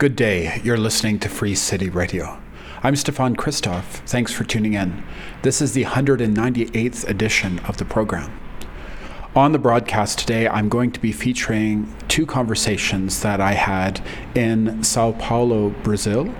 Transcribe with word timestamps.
Good 0.00 0.16
day. 0.16 0.62
You're 0.64 0.78
listening 0.78 1.18
to 1.18 1.28
Free 1.28 1.54
City 1.54 1.90
Radio. 1.90 2.40
I'm 2.82 2.96
Stefan 2.96 3.36
Christoff. 3.36 3.84
Thanks 4.06 4.32
for 4.32 4.44
tuning 4.44 4.72
in. 4.72 5.04
This 5.42 5.60
is 5.60 5.74
the 5.74 5.84
198th 5.84 7.06
edition 7.06 7.58
of 7.68 7.76
the 7.76 7.84
program. 7.84 8.32
On 9.36 9.52
the 9.52 9.58
broadcast 9.58 10.18
today, 10.18 10.48
I'm 10.48 10.70
going 10.70 10.90
to 10.92 11.00
be 11.00 11.12
featuring 11.12 11.94
two 12.08 12.24
conversations 12.24 13.20
that 13.20 13.42
I 13.42 13.52
had 13.52 14.00
in 14.34 14.82
Sao 14.82 15.12
Paulo, 15.12 15.68
Brazil. 15.82 16.34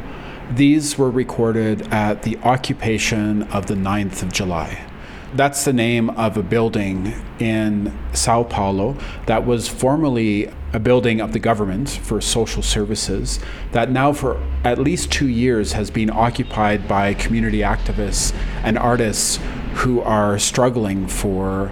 These 0.52 0.96
were 0.96 1.10
recorded 1.10 1.82
at 1.92 2.22
the 2.22 2.38
occupation 2.38 3.42
of 3.42 3.66
the 3.66 3.74
9th 3.74 4.22
of 4.22 4.32
July. 4.32 4.89
That's 5.32 5.64
the 5.64 5.72
name 5.72 6.10
of 6.10 6.36
a 6.36 6.42
building 6.42 7.14
in 7.38 7.96
Sao 8.12 8.42
Paulo 8.42 8.96
that 9.26 9.46
was 9.46 9.68
formerly 9.68 10.50
a 10.72 10.80
building 10.80 11.20
of 11.20 11.32
the 11.32 11.38
government 11.38 11.88
for 11.88 12.20
social 12.20 12.62
services 12.62 13.38
that 13.70 13.92
now, 13.92 14.12
for 14.12 14.44
at 14.64 14.78
least 14.78 15.12
two 15.12 15.28
years, 15.28 15.72
has 15.72 15.88
been 15.88 16.10
occupied 16.10 16.88
by 16.88 17.14
community 17.14 17.60
activists 17.60 18.34
and 18.64 18.76
artists 18.76 19.38
who 19.74 20.00
are 20.00 20.36
struggling 20.36 21.06
for 21.06 21.70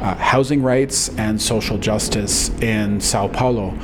uh, 0.00 0.14
housing 0.14 0.62
rights 0.62 1.08
and 1.18 1.42
social 1.42 1.78
justice 1.78 2.50
in 2.60 3.00
Sao 3.00 3.26
Paulo. 3.26 3.76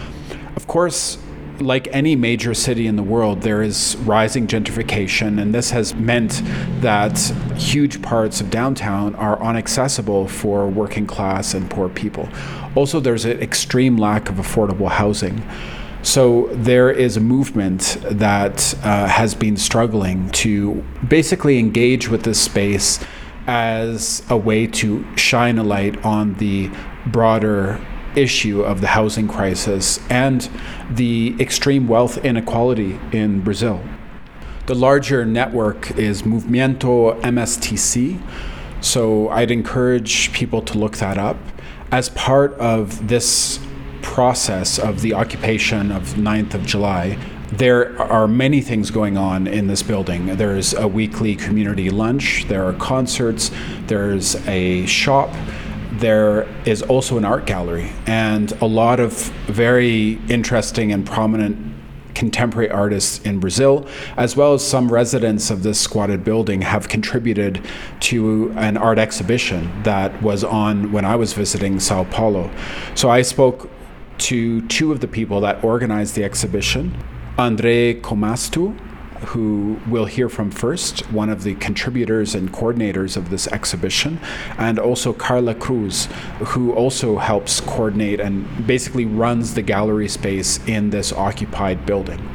Of 0.55 0.69
course, 0.69 1.19
like 1.61 1.89
any 1.93 2.17
major 2.17 2.55
city 2.55 2.87
in 2.87 2.97
the 2.97 3.03
world, 3.03 3.43
there 3.43 3.63
is 3.63 3.97
rising 3.99 4.47
gentrification, 4.47 5.41
and 5.41 5.55
this 5.55 5.71
has 5.71 5.95
meant 5.95 6.43
that 6.81 7.19
huge 7.57 8.01
parts 8.03 8.41
of 8.41 8.51
downtown 8.51 9.15
are 9.17 9.39
inaccessible 9.43 10.29
for 10.29 10.69
working 10.69 11.07
class 11.07 11.55
and 11.55 11.71
poor 11.71 11.89
people. 11.89 12.29
Also, 12.75 13.01
there's 13.01 13.25
an 13.25 13.41
extreme 13.41 13.97
lack 13.97 14.29
of 14.29 14.37
affordable 14.37 14.89
housing. 14.89 15.43
So 16.03 16.49
there 16.53 16.91
is 16.91 17.17
a 17.17 17.21
movement 17.21 17.99
that 18.03 18.75
uh, 18.83 19.07
has 19.07 19.35
been 19.35 19.57
struggling 19.57 20.31
to 20.31 20.85
basically 21.07 21.59
engage 21.59 22.09
with 22.09 22.23
this 22.23 22.41
space 22.41 23.01
as 23.47 24.23
a 24.29 24.37
way 24.37 24.67
to 24.67 25.05
shine 25.17 25.59
a 25.59 25.65
light 25.65 26.05
on 26.05 26.35
the 26.35 26.71
broader 27.07 27.81
issue 28.17 28.63
of 28.63 28.81
the 28.81 28.89
housing 28.89 29.29
crisis 29.29 30.01
and 30.11 30.49
the 30.91 31.37
extreme 31.41 31.89
wealth 31.89 32.19
inequality 32.25 32.99
in 33.13 33.41
Brazil. 33.41 33.83
The 34.67 34.75
larger 34.75 35.25
network 35.25 35.93
is 35.93 36.23
Movimento 36.23 37.19
MSTC, 37.23 38.21
so 38.81 39.29
I'd 39.31 39.51
encourage 39.51 40.33
people 40.33 40.61
to 40.63 40.79
look 40.79 40.99
that 40.99 41.17
up. 41.17 41.39
As 41.91 42.11
part 42.11 42.53
of 42.55 43.09
this 43.09 43.61
process 44.03 44.79
of 44.79 45.01
the 45.01 45.15
occupation 45.15 45.91
of 45.91 46.15
9th 46.15 46.55
of 46.55 46.67
July, 46.67 47.19
there 47.51 47.99
are 48.01 48.29
many 48.29 48.61
things 48.61 48.91
going 48.91 49.17
on 49.17 49.47
in 49.47 49.69
this 49.69 49.83
building. 49.83 50.37
There's 50.37 50.75
a 50.75 50.87
weekly 50.87 51.35
community 51.35 51.89
lunch, 51.89 52.45
there 52.49 52.65
are 52.67 52.75
concerts, 52.75 53.51
there's 53.87 54.35
a 54.47 54.85
shop, 54.85 55.31
there 55.99 56.47
is 56.65 56.83
also 56.83 57.19
an 57.19 57.25
art 57.25 57.47
gallery 57.47 57.91
and 58.07 58.53
a 58.61 58.67
lot 58.67 59.01
of 59.01 59.13
very 59.47 60.13
interesting 60.29 60.93
and 60.93 61.07
prominent 61.07 61.69
contemporary 62.15 62.69
artists 62.69 63.25
in 63.25 63.39
Brazil, 63.39 63.87
as 64.17 64.37
well 64.37 64.53
as 64.53 64.67
some 64.67 64.91
residents 64.91 65.51
of 65.51 65.63
this 65.63 65.81
squatted 65.81 66.25
building, 66.25 66.61
have 66.63 66.89
contributed 66.89 67.65
to 68.01 68.53
an 68.57 68.77
art 68.77 68.99
exhibition 68.99 69.71
that 69.85 70.21
was 70.21 70.43
on 70.43 70.91
when 70.91 71.05
I 71.05 71.15
was 71.15 71.33
visiting 71.33 71.79
Sao 71.79 72.05
Paulo. 72.05 72.51
So 72.97 73.09
I 73.09 73.23
spoke 73.23 73.71
to 74.19 74.67
two 74.67 74.91
of 74.91 74.99
the 74.99 75.07
people 75.07 75.41
that 75.43 75.63
organized 75.63 76.17
the 76.17 76.25
exhibition 76.25 76.93
Andre 77.39 77.95
Komatsu, 78.01 78.77
who 79.27 79.79
we'll 79.89 80.07
hear 80.07 80.29
from 80.29 80.51
first, 80.51 81.01
one 81.13 81.29
of 81.29 81.43
the 81.43 81.55
contributors 81.57 82.35
and 82.35 82.53
coordinators 82.53 83.17
of 83.17 83.31
this 83.31 83.47
exhibition, 83.49 84.21
and 84.57 84.79
also 84.79 85.13
Carla 85.13 85.55
Cruz, 85.55 86.07
who 86.47 86.73
also 86.73 87.19
helps 87.19 87.61
coordinate 87.61 88.21
and 88.21 88.67
basically 88.67 89.05
runs 89.05 89.55
the 89.55 89.63
gallery 89.63 90.09
space 90.09 90.59
in 90.67 90.91
this 90.91 91.13
occupied 91.13 91.85
building. 91.85 92.29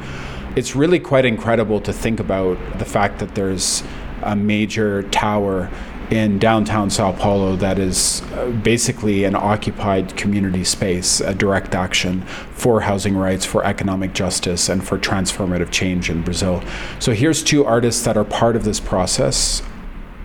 It's 0.56 0.76
really 0.76 1.00
quite 1.00 1.24
incredible 1.24 1.80
to 1.80 1.92
think 1.92 2.20
about 2.20 2.58
the 2.78 2.84
fact 2.84 3.18
that 3.18 3.34
there's 3.34 3.82
a 4.22 4.36
major 4.36 5.02
tower 5.04 5.70
in 6.10 6.38
downtown 6.38 6.90
Sao 6.90 7.12
Paulo 7.12 7.56
that 7.56 7.78
is 7.78 8.22
uh, 8.32 8.50
basically 8.62 9.24
an 9.24 9.34
occupied 9.34 10.16
community 10.16 10.64
space, 10.64 11.20
a 11.20 11.34
direct 11.34 11.74
action 11.74 12.22
for 12.52 12.80
housing 12.80 13.16
rights, 13.16 13.44
for 13.44 13.64
economic 13.64 14.12
justice, 14.12 14.68
and 14.68 14.86
for 14.86 14.98
transformative 14.98 15.70
change 15.70 16.10
in 16.10 16.22
Brazil. 16.22 16.62
So 16.98 17.12
here's 17.12 17.42
two 17.42 17.64
artists 17.64 18.04
that 18.04 18.16
are 18.16 18.24
part 18.24 18.56
of 18.56 18.64
this 18.64 18.80
process 18.80 19.62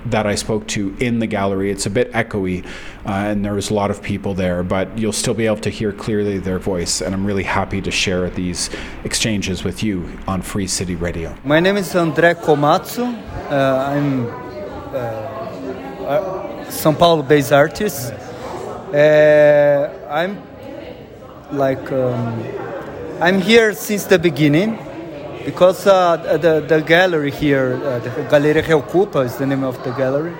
that 0.06 0.26
I 0.26 0.36
spoke 0.36 0.68
to 0.68 0.96
in 1.00 1.20
the 1.20 1.28
gallery. 1.28 1.72
It's 1.72 1.86
a 1.86 1.90
bit 1.90 2.12
echoey, 2.14 2.66
uh, 3.06 3.10
and 3.10 3.44
there 3.44 3.54
was 3.54 3.70
a 3.70 3.74
lot 3.74 3.92
of 3.92 4.02
people 4.02 4.34
there, 4.34 4.64
but 4.64 4.98
you'll 4.98 5.12
still 5.12 5.34
be 5.34 5.46
able 5.46 5.58
to 5.58 5.70
hear 5.70 5.92
clearly 5.92 6.40
their 6.40 6.60
voice. 6.60 7.02
And 7.02 7.14
I'm 7.14 7.26
really 7.26 7.44
happy 7.44 7.82
to 7.82 7.92
share 7.92 8.30
these 8.30 8.70
exchanges 9.04 9.64
with 9.64 9.84
you 9.84 10.10
on 10.28 10.42
Free 10.42 10.68
City 10.68 10.96
Radio. 10.96 11.36
My 11.44 11.60
name 11.60 11.78
is 11.78 11.94
André 11.94 12.36
Komatsu. 12.36 13.14
Uh, 13.52 13.92
I'm 13.92 14.28
uh, 14.96 15.39
São 16.70 16.96
Paulo 16.96 17.22
based 17.22 17.54
artist. 17.54 18.12
Uh, 18.92 19.90
I'm 20.10 20.38
like 21.52 21.92
um, 21.92 22.44
I'm 23.22 23.40
here 23.40 23.74
since 23.74 24.06
the 24.06 24.18
beginning 24.18 24.80
because 25.46 25.86
uh, 25.86 26.18
the 26.42 26.62
the 26.62 26.82
gallery 26.82 27.30
here, 27.30 27.80
uh, 27.84 28.00
the 28.00 28.10
Galeria 28.28 28.64
Reocupa 28.64 29.24
is 29.24 29.36
the 29.38 29.46
name 29.46 29.64
of 29.64 29.84
the 29.84 29.92
gallery. 29.92 30.34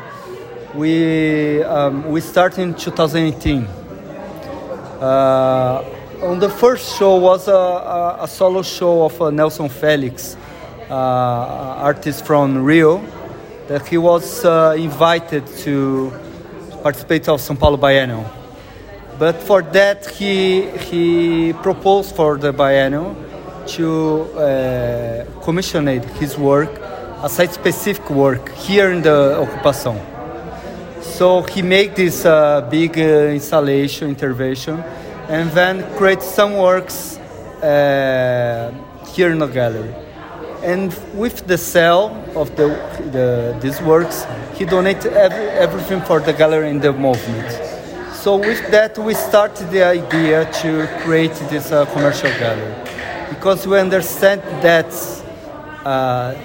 We 0.74 1.62
um, 1.64 2.10
we 2.10 2.22
started 2.22 2.62
in 2.62 2.74
2018. 2.74 3.66
Uh, 5.00 5.86
on 6.24 6.40
the 6.40 6.50
first 6.50 6.98
show 6.98 7.16
was 7.18 7.48
a, 7.48 7.54
a, 7.54 8.24
a 8.24 8.28
solo 8.28 8.64
show 8.64 9.06
of 9.06 9.22
uh, 9.22 9.30
Nelson 9.30 9.70
Felix, 9.70 10.36
artist 10.90 12.26
from 12.26 12.58
Rio 12.58 13.06
that 13.70 13.88
he 13.88 14.00
was 14.00 14.44
uh, 14.44 14.76
invited 14.76 15.46
to 15.46 16.12
participate 16.82 17.30
of 17.30 17.40
São 17.40 17.58
Paulo 17.58 17.78
Biennial. 17.78 18.26
But 19.20 19.36
for 19.44 19.62
that, 19.62 20.08
he, 20.08 20.68
he 20.90 21.54
proposed 21.54 22.16
for 22.16 22.38
the 22.38 22.52
biennial 22.52 23.16
to 23.68 24.24
uh, 24.34 25.26
commission 25.44 25.86
his 26.20 26.36
work, 26.36 26.72
a 27.22 27.30
site-specific 27.30 28.10
work 28.10 28.50
here 28.56 28.90
in 28.90 29.04
the 29.04 29.40
occupation. 29.40 30.00
So 31.02 31.44
he 31.44 31.62
made 31.62 31.96
this 31.96 32.26
uh, 32.26 32.68
big 32.72 32.98
uh, 32.98 33.36
installation, 33.38 34.10
intervention, 34.10 34.80
and 35.28 35.52
then 35.52 35.86
create 35.96 36.24
some 36.24 36.58
works 36.58 37.18
uh, 37.62 38.74
here 39.14 39.30
in 39.30 39.38
the 39.38 39.48
gallery 39.48 39.94
and 40.64 40.94
with 41.14 41.48
the 41.48 41.58
sale 41.58 42.24
of 42.36 42.56
the, 42.56 42.68
the 43.12 43.58
these 43.62 43.82
works, 43.82 44.26
he 44.56 44.66
donated 44.66 45.14
every, 45.14 45.48
everything 45.50 46.02
for 46.02 46.20
the 46.20 46.34
gallery 46.34 46.70
and 46.70 46.82
the 46.82 46.92
movement. 46.92 47.50
So 48.14 48.36
with 48.36 48.70
that, 48.72 48.98
we 48.98 49.14
started 49.14 49.70
the 49.72 49.84
idea 49.84 50.52
to 50.62 50.88
create 51.04 51.34
this 51.50 51.72
uh, 51.72 51.86
commercial 51.86 52.30
gallery 52.32 52.76
because 53.30 53.66
we 53.66 53.80
understand 53.80 54.42
that 54.62 54.92
uh, 55.86 56.36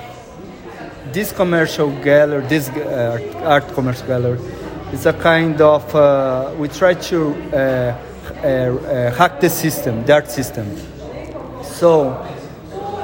this 1.13 1.33
commercial 1.33 1.91
gallery, 2.03 2.47
this 2.47 2.69
uh, 2.69 3.43
art 3.45 3.67
commercial 3.75 4.07
gallery, 4.07 4.39
is 4.93 5.07
a 5.07 5.13
kind 5.13 5.61
of 5.61 5.95
uh, 5.95 6.55
we 6.57 6.69
try 6.69 6.95
to 6.95 7.35
uh, 7.53 7.97
uh, 8.45 9.11
hack 9.17 9.41
the 9.41 9.51
system, 9.51 10.05
the 10.05 10.13
art 10.15 10.31
system. 10.31 10.67
So 11.63 12.25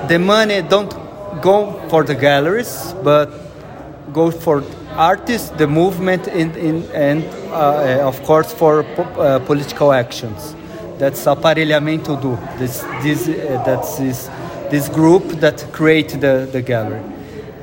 the 0.07 0.19
money 0.19 0.63
don't 0.63 0.93
go 1.41 1.73
for 1.89 2.05
the 2.05 2.15
galleries, 2.15 2.95
but 3.03 3.31
go 4.13 4.31
for 4.31 4.63
artists, 4.97 5.51
the 5.51 5.67
movement, 5.67 6.29
in, 6.29 6.55
in, 6.57 6.85
and 6.93 7.25
uh, 7.53 8.07
of 8.07 8.23
course 8.25 8.53
for 8.53 8.83
po 8.83 9.03
uh, 9.03 9.39
political 9.47 9.93
actions. 9.93 10.55
That's 10.99 11.25
Aparelhamento 11.25 12.21
do. 12.21 12.39
This, 12.59 12.83
this, 13.03 13.29
uh, 13.29 13.63
that's 13.65 13.97
this, 13.97 14.29
this 14.71 14.89
group 14.89 15.25
that 15.41 15.65
create 15.73 16.21
the, 16.21 16.49
the 16.53 16.61
gallery 16.61 17.01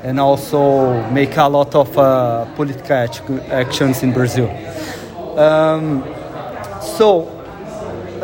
and 0.02 0.18
also 0.18 1.08
make 1.10 1.36
a 1.36 1.48
lot 1.48 1.74
of 1.74 1.96
uh, 1.98 2.44
political 2.56 3.40
actions 3.50 4.02
in 4.02 4.12
Brazil. 4.12 4.48
Um, 5.38 6.02
so, 6.80 7.28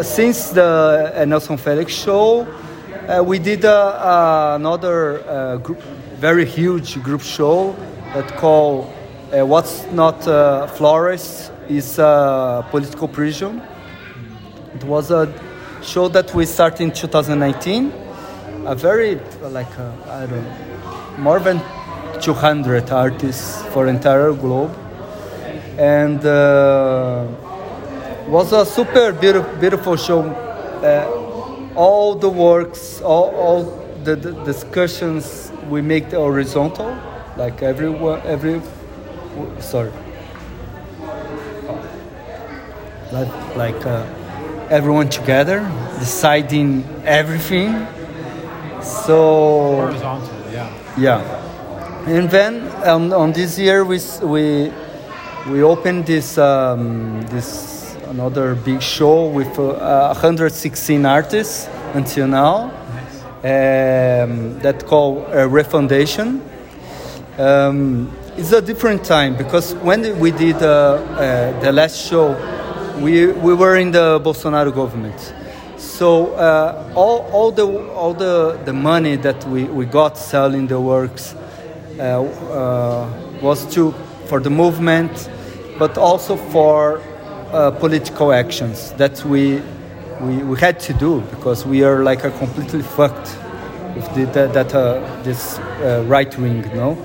since 0.03 0.51
the 0.51 1.13
uh, 1.15 1.25
Nelson 1.25 1.57
Felix 1.57 1.93
show, 1.93 2.47
we 3.23 3.39
did 3.39 3.65
uh, 3.65 3.71
uh, 3.71 4.57
another 4.57 5.21
uh, 5.29 5.57
group, 5.59 5.81
very 6.17 6.47
huge 6.47 7.03
group 7.03 7.21
show 7.21 7.77
that 8.15 8.27
called 8.37 8.91
uh, 9.33 9.45
"What's 9.45 9.85
Not 9.93 10.27
uh, 10.27 10.67
Flores 10.69 11.51
is 11.69 11.97
Political 11.97 13.09
Prison." 13.09 13.63
It 14.75 14.85
was 14.85 15.11
a 15.11 15.33
show 15.83 16.09
that 16.09 16.35
we 16.35 16.47
started 16.47 16.81
in 16.81 16.93
2019, 16.93 17.93
a 18.65 18.75
very 18.75 19.21
like 19.43 19.79
uh, 19.79 19.93
I 20.09 20.27
don't 20.27 20.43
know, 20.43 21.17
more 21.19 21.41
than 21.41 21.61
200 22.23 22.91
artists 22.91 23.63
for 23.73 23.87
entire 23.87 24.33
globe, 24.33 24.75
and 25.79 26.25
uh, 26.25 27.27
was 28.29 28.53
a 28.53 28.65
super 28.65 29.13
beautiful, 29.13 29.55
beautiful 29.57 29.97
show. 29.97 30.23
Uh, 30.23 31.24
all 31.75 32.15
the 32.15 32.29
works, 32.29 33.01
all, 33.01 33.35
all 33.35 33.63
the, 34.05 34.17
the 34.17 34.33
discussions, 34.45 35.51
we 35.69 35.83
make 35.83 36.11
the 36.11 36.17
horizontal, 36.17 36.97
like 37.37 37.63
everyone, 37.63 38.21
every, 38.25 38.61
sorry, 39.61 39.91
like, 43.13 43.57
like 43.57 43.87
uh, 43.87 44.05
everyone 44.71 45.09
together, 45.09 45.61
deciding 45.99 46.85
everything. 47.05 47.87
So 48.83 49.77
Horizontal, 49.77 50.29
yeah. 50.53 50.71
yeah, 50.99 52.07
and 52.07 52.31
then 52.31 52.71
um, 52.87 53.13
on 53.13 53.33
this 53.33 53.59
year 53.59 53.83
we 53.85 53.99
we 54.23 54.71
we 55.49 55.63
opened 55.63 56.05
this 56.05 56.37
um, 56.37 57.23
this 57.29 57.74
another 58.15 58.55
big 58.55 58.81
show 58.81 59.27
with 59.27 59.59
uh, 59.59 60.15
116 60.15 61.05
artists 61.05 61.69
until 61.95 62.29
now. 62.29 62.71
Um, 63.43 64.57
that 64.61 64.85
called 64.87 65.27
uh, 65.35 65.49
Refundation. 65.49 66.41
Um, 67.39 68.17
it's 68.37 68.53
a 68.53 68.63
different 68.63 69.05
time 69.05 69.37
because 69.37 69.75
when 69.83 70.17
we 70.21 70.31
did 70.31 70.63
uh, 70.63 70.69
uh, 70.69 71.61
the 71.61 71.73
last 71.73 72.09
show, 72.09 72.37
we 73.01 73.33
we 73.33 73.53
were 73.53 73.77
in 73.77 73.91
the 73.91 74.21
Bolsonaro 74.21 74.73
government. 74.73 75.35
So 75.77 76.35
uh, 76.37 76.93
all, 76.95 77.29
all 77.33 77.51
the 77.51 77.67
all 77.95 78.15
the, 78.15 78.61
the 78.65 78.73
money 78.73 79.17
that 79.17 79.45
we, 79.49 79.65
we 79.65 79.87
got 79.87 80.17
selling 80.17 80.69
the 80.69 80.79
works 80.79 81.35
uh, 81.99 82.23
was 83.43 83.67
to 83.75 83.93
for 84.27 84.39
the 84.39 84.51
movement, 84.51 85.29
but 85.81 85.99
also 85.99 86.37
for 86.37 87.03
uh, 87.55 87.71
political 87.71 88.33
actions 88.33 88.93
that 88.93 89.25
we, 89.25 89.63
we 90.21 90.43
we 90.43 90.59
had 90.59 90.81
to 90.81 90.93
do 90.95 91.21
because 91.31 91.65
we 91.65 91.85
are 91.85 92.03
like 92.03 92.25
a 92.25 92.31
completely 92.33 92.83
fucked 92.83 93.39
with 93.95 94.15
the, 94.15 94.27
that, 94.33 94.53
that 94.53 94.75
uh, 94.75 95.23
this 95.23 95.59
uh, 95.59 96.05
right 96.09 96.37
wing, 96.39 96.63
no. 96.75 96.97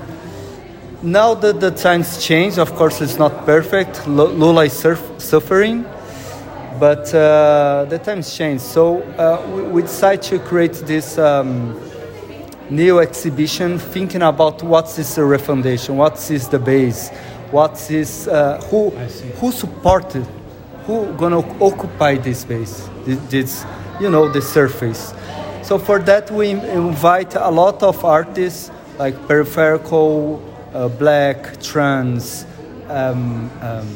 Now 1.02 1.34
that 1.34 1.60
the 1.60 1.70
times 1.70 2.22
change, 2.22 2.58
of 2.58 2.74
course, 2.74 3.00
it's 3.00 3.16
not 3.16 3.46
perfect. 3.46 4.06
Lula 4.06 4.64
is 4.64 4.72
surf- 4.72 5.12
suffering, 5.18 5.84
but 6.78 7.14
uh, 7.14 7.86
the 7.88 7.98
times 7.98 8.36
change. 8.36 8.60
So 8.60 9.02
uh, 9.16 9.46
we, 9.54 9.62
we 9.62 9.82
decided 9.82 10.22
to 10.24 10.38
create 10.40 10.74
this 10.84 11.16
um, 11.16 11.80
new 12.68 12.98
exhibition, 12.98 13.78
thinking 13.78 14.22
about 14.22 14.62
what 14.62 14.98
is 14.98 15.14
the 15.14 15.24
refundation, 15.24 15.96
what 15.96 16.30
is 16.30 16.48
the 16.48 16.58
base, 16.58 17.10
what 17.50 17.90
is 17.90 18.28
uh, 18.28 18.60
who 18.70 18.90
who 19.40 19.52
supported, 19.52 20.26
who 20.86 21.12
gonna 21.14 21.40
occupy 21.62 22.16
this 22.16 22.40
space, 22.40 22.88
this, 23.04 23.64
you 24.00 24.10
know 24.10 24.28
the 24.28 24.42
surface. 24.42 25.12
So 25.62 25.78
for 25.78 25.98
that 26.00 26.30
we 26.30 26.50
invite 26.50 27.34
a 27.34 27.50
lot 27.50 27.82
of 27.82 28.04
artists 28.04 28.70
like 28.98 29.14
peripheral, 29.26 30.42
uh, 30.74 30.88
black, 30.88 31.60
trans. 31.60 32.46
Um, 32.88 33.50
um, 33.60 33.86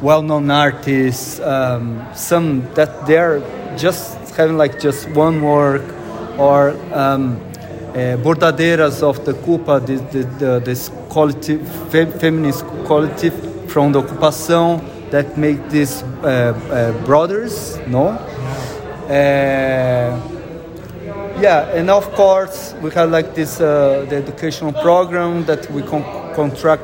well-known 0.00 0.50
artists, 0.50 1.40
um, 1.40 2.06
some 2.14 2.72
that 2.74 3.06
they're 3.06 3.40
just 3.76 4.16
having 4.36 4.56
like 4.56 4.78
just 4.78 5.08
one 5.10 5.42
work, 5.42 5.82
or 6.38 6.70
um, 6.92 7.40
uh, 7.94 8.16
of 9.02 9.24
the 9.24 9.34
Cupa, 9.44 9.80
the, 9.80 9.96
the, 10.12 10.22
the, 10.38 10.60
this 10.60 10.90
collective, 11.10 11.66
fe- 11.90 12.06
feminist 12.06 12.64
collective 12.86 13.34
from 13.70 13.92
the 13.92 14.00
occupation 14.00 14.80
that 15.10 15.36
make 15.38 15.68
these 15.70 16.02
uh, 16.02 16.54
uh, 16.70 17.04
brothers, 17.04 17.78
no? 17.86 18.08
Uh, 19.08 20.20
yeah, 21.40 21.70
and 21.72 21.88
of 21.88 22.12
course 22.12 22.74
we 22.82 22.90
have 22.90 23.10
like 23.10 23.34
this 23.34 23.58
the 23.58 24.08
educational 24.10 24.72
program 24.72 25.44
that 25.44 25.70
we 25.70 25.82
con- 25.82 26.34
contract 26.34 26.82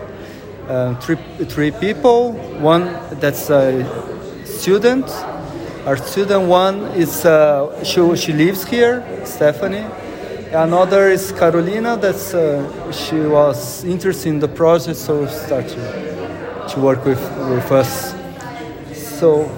three 1.02 1.18
three 1.48 1.70
people. 1.72 2.32
One 2.60 2.84
that's 3.20 3.50
a 3.50 3.84
student. 4.44 5.10
Our 5.86 5.96
student 5.96 6.48
one 6.48 6.84
is 6.96 7.26
uh, 7.26 7.84
she 7.84 8.00
she 8.16 8.32
lives 8.32 8.64
here, 8.64 9.04
Stephanie. 9.24 9.84
Another 10.52 11.10
is 11.10 11.32
Carolina. 11.32 11.96
That's 11.96 12.32
uh, 12.32 12.92
she 12.92 13.20
was 13.20 13.84
interested 13.84 14.28
in 14.28 14.38
the 14.38 14.48
project, 14.48 14.96
so 14.96 15.26
started 15.26 15.76
to 16.68 16.80
work 16.80 17.04
with 17.04 17.20
with 17.50 17.72
us. 17.72 18.13
So 19.14 19.48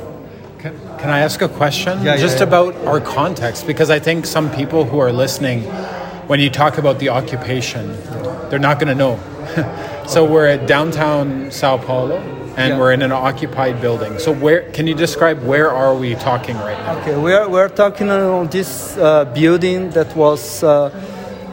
Can, 0.59 0.75
can 0.99 1.11
I 1.11 1.21
ask 1.21 1.41
a 1.43 1.49
question? 1.49 1.99
Yeah, 1.99 2.15
yeah, 2.15 2.17
Just 2.21 2.39
yeah. 2.39 2.45
about 2.45 2.75
our 2.87 3.01
context, 3.01 3.67
because 3.67 3.91
I 3.91 3.99
think 3.99 4.27
some 4.27 4.51
people 4.51 4.85
who 4.85 4.99
are 4.99 5.13
listening, 5.13 5.63
when 6.29 6.41
you 6.41 6.51
talk 6.51 6.79
about 6.79 6.99
the 6.99 7.09
occupation, 7.11 7.97
they're 8.51 8.59
not 8.59 8.79
going 8.79 8.89
to 8.89 8.95
know. 8.95 9.19
so 10.07 10.25
we're 10.25 10.47
at 10.47 10.67
downtown 10.67 11.51
Sao 11.51 11.79
Paulo, 11.79 12.19
and 12.57 12.71
Yeah. 12.73 12.79
we're 12.79 12.93
in 12.93 13.03
an 13.03 13.13
occupied 13.13 13.81
building. 13.81 14.19
So 14.19 14.33
where 14.33 14.71
can 14.73 14.87
you 14.87 14.95
describe 14.95 15.43
where 15.43 15.71
are 15.71 15.95
we 15.95 16.15
talking 16.17 16.57
right 16.57 16.79
now? 16.85 16.99
Okay, 17.01 17.17
we're, 17.17 17.49
we're 17.49 17.69
talking 17.69 18.11
on 18.11 18.49
this 18.49 18.97
uh, 18.97 19.25
building 19.35 19.91
that 19.91 20.15
was 20.17 20.63
uh, 20.63 20.91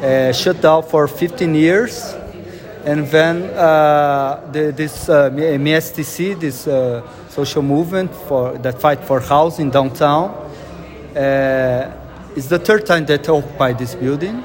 uh, 0.01 0.31
shut 0.33 0.61
down 0.61 0.83
for 0.83 1.07
15 1.07 1.55
years. 1.55 2.15
And 2.85 3.07
then 3.07 3.43
uh, 3.55 4.41
the, 4.51 4.73
this 4.75 5.07
uh, 5.07 5.29
MSTC, 5.29 6.37
this 6.39 6.67
uh, 6.67 7.01
social 7.33 7.61
movement 7.63 8.13
for, 8.27 8.57
that 8.59 8.79
fight 8.79 9.03
for 9.03 9.19
housing 9.19 9.69
downtown, 9.71 10.29
uh, 11.15 11.91
is 12.35 12.47
the 12.49 12.59
third 12.59 12.85
time 12.85 13.05
that 13.05 13.27
occupy 13.27 13.73
this 13.73 13.95
building. 13.95 14.43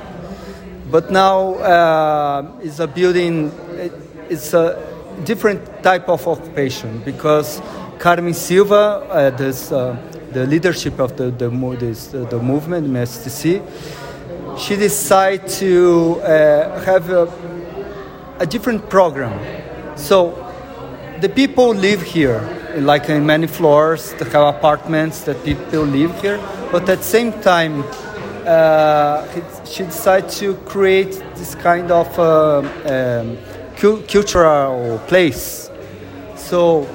But 0.91 1.11
now 1.11 1.55
uh, 1.55 2.51
it's 2.63 2.79
a 2.79 2.87
building, 2.87 3.53
it- 3.77 3.93
it's 4.31 4.53
a 4.53 4.77
different 5.25 5.83
type 5.83 6.09
of 6.09 6.27
occupation 6.27 7.01
because 7.05 7.63
Carmen 7.99 8.35
Silva, 8.35 8.75
uh, 9.11 9.31
this, 9.31 9.73
uh, 9.73 9.97
the 10.33 10.47
leadership 10.47 10.99
of 11.01 11.17
the, 11.17 11.31
the, 11.31 11.49
this, 11.81 12.13
uh, 12.15 12.25
the 12.29 12.39
movement, 12.39 12.87
MSTC, 12.87 13.63
she 14.59 14.77
decided 14.77 15.49
to 15.49 16.21
uh, 16.21 16.81
have 16.85 17.09
a, 17.11 17.27
a 18.39 18.47
different 18.47 18.89
program. 18.91 19.33
So 19.97 20.35
the 21.21 21.29
people 21.29 21.75
live 21.75 22.03
here, 22.03 22.41
like 22.77 23.09
in 23.09 23.25
many 23.25 23.47
floors, 23.47 24.13
they 24.15 24.25
have 24.31 24.55
apartments 24.55 25.23
that 25.23 25.43
people 25.45 25.83
live 25.83 26.21
here, 26.21 26.39
but 26.71 26.89
at 26.89 26.99
the 26.99 27.05
same 27.05 27.33
time, 27.41 27.85
uh, 28.47 29.27
she 29.65 29.85
decided 29.85 30.31
to 30.31 30.55
create 30.67 31.13
this 31.35 31.55
kind 31.55 31.91
of 31.91 32.19
uh, 32.19 32.59
um, 32.87 33.39
cul- 33.77 34.03
cultural 34.09 34.99
place. 35.07 35.71
So 36.37 36.89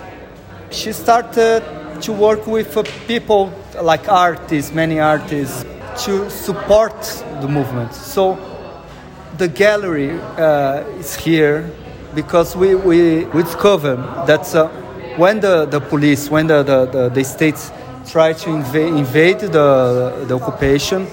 she 0.71 0.93
started 0.93 1.63
to 2.01 2.11
work 2.11 2.47
with 2.47 2.75
uh, 2.75 2.83
people 3.07 3.53
like 3.81 4.09
artists, 4.09 4.71
many 4.71 4.99
artists, 4.99 5.65
to 6.05 6.29
support 6.29 6.99
the 7.41 7.47
movement. 7.47 7.93
So 7.93 8.37
the 9.37 9.47
gallery 9.47 10.19
uh, 10.19 10.83
is 10.97 11.15
here 11.15 11.69
because 12.15 12.55
we, 12.55 12.75
we, 12.75 13.25
we 13.25 13.43
discovered 13.43 13.97
that 14.27 14.53
uh, 14.55 14.69
when 15.17 15.39
the, 15.39 15.65
the 15.65 15.79
police, 15.79 16.29
when 16.29 16.47
the, 16.47 16.63
the, 16.63 16.85
the, 16.85 17.09
the 17.09 17.23
states 17.23 17.71
try 18.07 18.33
to 18.33 18.49
invade, 18.49 18.93
invade 18.93 19.39
the, 19.39 20.25
the 20.27 20.35
occupation, 20.39 21.07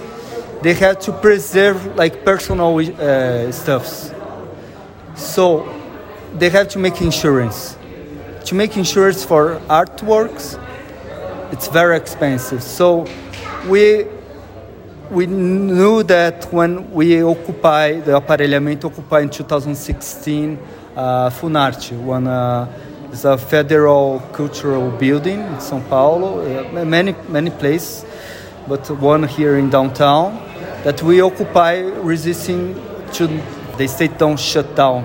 they 0.62 0.74
had 0.74 1.00
to 1.02 1.12
preserve 1.12 1.96
like 1.96 2.24
personal 2.24 2.78
uh, 2.78 3.50
stuffs. 3.52 4.12
So 5.14 5.68
they 6.34 6.50
have 6.50 6.68
to 6.68 6.78
make 6.78 7.00
insurance. 7.00 7.76
To 8.46 8.54
make 8.54 8.76
insurance 8.76 9.24
for 9.24 9.60
artworks, 9.68 10.60
it's 11.52 11.68
very 11.68 11.96
expensive. 11.96 12.62
So 12.62 13.06
we 13.68 14.06
we 15.10 15.26
knew 15.26 16.04
that 16.04 16.44
when 16.52 16.92
we 16.92 17.20
occupy 17.22 17.98
the 18.00 18.12
aparelhamento 18.12 18.84
occupy 18.84 19.22
in 19.22 19.30
2016 19.30 20.56
uh, 20.96 21.30
Funarte, 21.30 21.98
one 22.00 22.28
uh, 22.28 22.66
is 23.12 23.24
a 23.24 23.36
federal 23.36 24.20
cultural 24.32 24.90
building 24.90 25.40
in 25.40 25.56
São 25.56 25.80
Paulo, 25.88 26.40
uh, 26.40 26.84
many 26.84 27.14
many 27.28 27.50
places, 27.50 28.04
but 28.68 28.88
one 29.00 29.24
here 29.24 29.56
in 29.58 29.70
downtown 29.70 30.38
that 30.84 31.02
we 31.02 31.20
occupy 31.20 31.80
resisting 32.02 32.74
to 33.12 33.26
the 33.76 33.86
state 33.88 34.18
don't 34.18 34.38
shut 34.38 34.74
down 34.74 35.04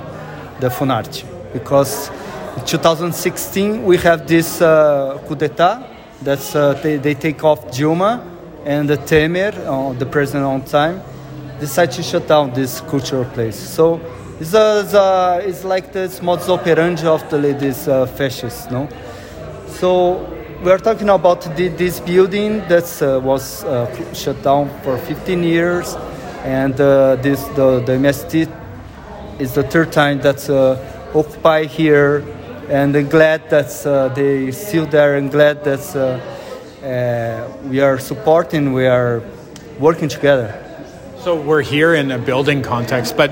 the 0.60 0.70
Funarte 0.70 1.24
because 1.54 2.10
in 2.58 2.66
2016 2.66 3.84
we 3.84 3.98
have 3.98 4.28
this 4.28 4.62
uh, 4.62 5.18
coup 5.28 5.36
d'état 5.36 5.82
that's 6.22 6.56
uh, 6.56 6.74
they, 6.82 6.98
they 6.98 7.14
take 7.14 7.44
off 7.44 7.68
Dilma 7.72 8.22
and 8.66 8.90
the 8.90 8.98
Temer, 8.98 9.54
uh, 9.68 9.94
the 9.94 10.06
president 10.06 10.46
on 10.46 10.64
time, 10.64 11.02
decided 11.60 11.94
to 11.96 12.04
shut 12.04 12.28
down 12.28 12.52
this 12.54 12.82
cultural 12.82 13.26
place. 13.26 13.56
So 13.56 14.02
it's, 14.40 15.64
like 15.64 15.92
the 15.94 16.20
modus 16.22 16.50
operandi 16.50 17.06
of 17.06 17.30
the, 17.30 17.38
these 17.54 17.88
uh, 17.88 18.06
fascists, 18.06 18.70
no? 18.70 18.90
So 19.68 20.30
we 20.64 20.72
are 20.72 20.78
talking 20.78 21.10
about 21.10 21.42
the, 21.56 21.70
this 21.70 22.00
building 22.00 22.60
that 22.68 23.02
uh, 23.02 23.20
was 23.20 23.64
uh, 23.64 24.14
shut 24.14 24.42
down 24.44 24.70
for 24.82 24.98
15 24.98 25.44
years, 25.44 25.96
and 26.44 26.80
uh, 26.80 27.16
this 27.18 27.44
the, 27.56 27.82
the 27.86 27.94
MST 27.94 28.52
is 29.40 29.54
the 29.54 29.64
third 29.64 29.92
time 29.92 30.20
that's 30.20 30.50
uh, 30.50 30.78
occupied 31.14 31.68
here, 31.68 32.24
and 32.70 32.96
I'm 32.96 33.10
glad 33.10 33.50
that 33.50 33.86
uh, 33.86 34.10
they 34.10 34.52
still 34.52 34.86
there, 34.86 35.16
and 35.16 35.32
glad 35.32 35.64
that 35.64 35.96
uh, 35.96 37.48
we 37.70 37.80
are 37.80 38.00
supporting, 38.00 38.74
we 38.74 38.86
are 38.86 39.24
working 39.80 40.10
together. 40.10 40.62
So 41.20 41.40
we're 41.40 41.64
here 41.64 41.96
in 41.96 42.12
a 42.12 42.20
building 42.20 42.62
context, 42.62 43.18
but 43.18 43.32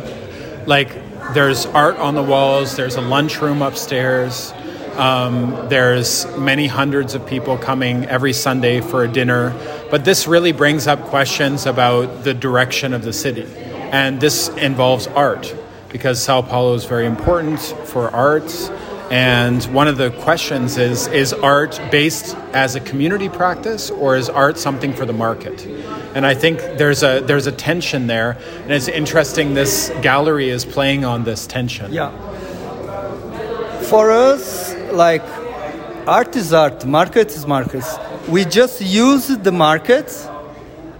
like 0.68 0.90
there's 1.34 1.66
art 1.66 1.98
on 1.98 2.16
the 2.16 2.24
walls, 2.24 2.76
there's 2.76 2.96
a 2.96 3.02
lunchroom 3.02 3.62
upstairs. 3.62 4.54
Um, 4.96 5.70
there's 5.70 6.28
many 6.38 6.68
hundreds 6.68 7.16
of 7.16 7.26
people 7.26 7.58
coming 7.58 8.06
every 8.06 8.32
Sunday 8.34 8.80
for 8.80 9.04
a 9.04 9.08
dinner, 9.08 9.52
but 9.90 10.06
this 10.06 10.28
really 10.28 10.52
brings 10.52 10.86
up 10.86 11.02
questions 11.06 11.66
about 11.66 12.24
the 12.24 12.36
direction 12.36 12.94
of 12.94 13.02
the 13.02 13.14
city. 13.14 13.48
And 13.92 14.22
this 14.22 14.50
involves 14.50 15.08
art 15.08 15.56
because 15.90 16.22
Sao 16.22 16.42
Paulo 16.44 16.74
is 16.76 16.86
very 16.86 17.08
important 17.08 17.60
for 17.60 18.10
arts. 18.12 18.70
And 19.10 19.64
one 19.66 19.88
of 19.88 19.98
the 19.98 20.10
questions 20.10 20.78
is 20.78 21.08
Is 21.08 21.34
art 21.34 21.80
based 21.92 22.36
as 22.54 22.76
a 22.76 22.80
community 22.80 23.30
practice 23.30 23.92
or 23.92 24.16
is 24.16 24.30
art 24.30 24.58
something 24.58 24.94
for 24.94 25.06
the 25.06 25.14
market? 25.14 25.68
And 26.16 26.26
I 26.26 26.36
think 26.36 26.60
there's 26.78 27.02
a, 27.02 27.22
there's 27.22 27.48
a 27.48 27.52
tension 27.52 28.08
there. 28.08 28.38
And 28.64 28.72
it's 28.72 28.88
interesting 28.88 29.56
this 29.56 29.92
gallery 30.02 30.50
is 30.50 30.64
playing 30.64 31.06
on 31.06 31.24
this 31.24 31.48
tension. 31.48 31.92
Yeah. 31.92 32.12
For 33.84 34.12
us, 34.12 34.76
like 34.92 35.24
art 36.08 36.36
is 36.36 36.54
art, 36.54 36.86
market 36.86 37.32
is 37.32 37.48
market. 37.48 37.84
We 38.30 38.46
just 38.46 38.82
use 38.82 39.28
the 39.28 39.52
market 39.52 40.12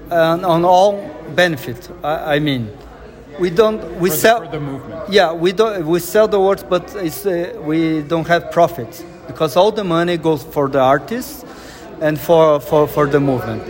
and 0.10 0.46
on 0.46 0.66
all 0.66 1.10
benefit. 1.36 1.90
I, 2.04 2.36
I 2.36 2.40
mean, 2.40 2.76
we 3.40 3.50
don't 3.50 4.00
we 4.00 4.10
for 4.10 4.16
sell 4.16 4.40
the, 4.42 4.48
the 4.52 4.60
movement. 4.60 5.10
Yeah, 5.10 5.32
we 5.34 5.52
don't 5.54 5.86
we 5.88 6.00
sell 6.00 6.28
the 6.28 6.40
works, 6.40 6.64
but 6.64 6.96
it's, 6.96 7.26
uh, 7.26 7.60
we 7.62 8.02
don't 8.02 8.28
have 8.28 8.52
profit 8.52 9.06
because 9.28 9.56
all 9.56 9.72
the 9.72 9.84
money 9.84 10.18
goes 10.18 10.44
for 10.44 10.68
the 10.68 10.80
artists 10.80 11.46
and 12.02 12.20
for, 12.20 12.60
for, 12.60 12.88
for 12.88 13.08
the 13.08 13.20
movement 13.20 13.64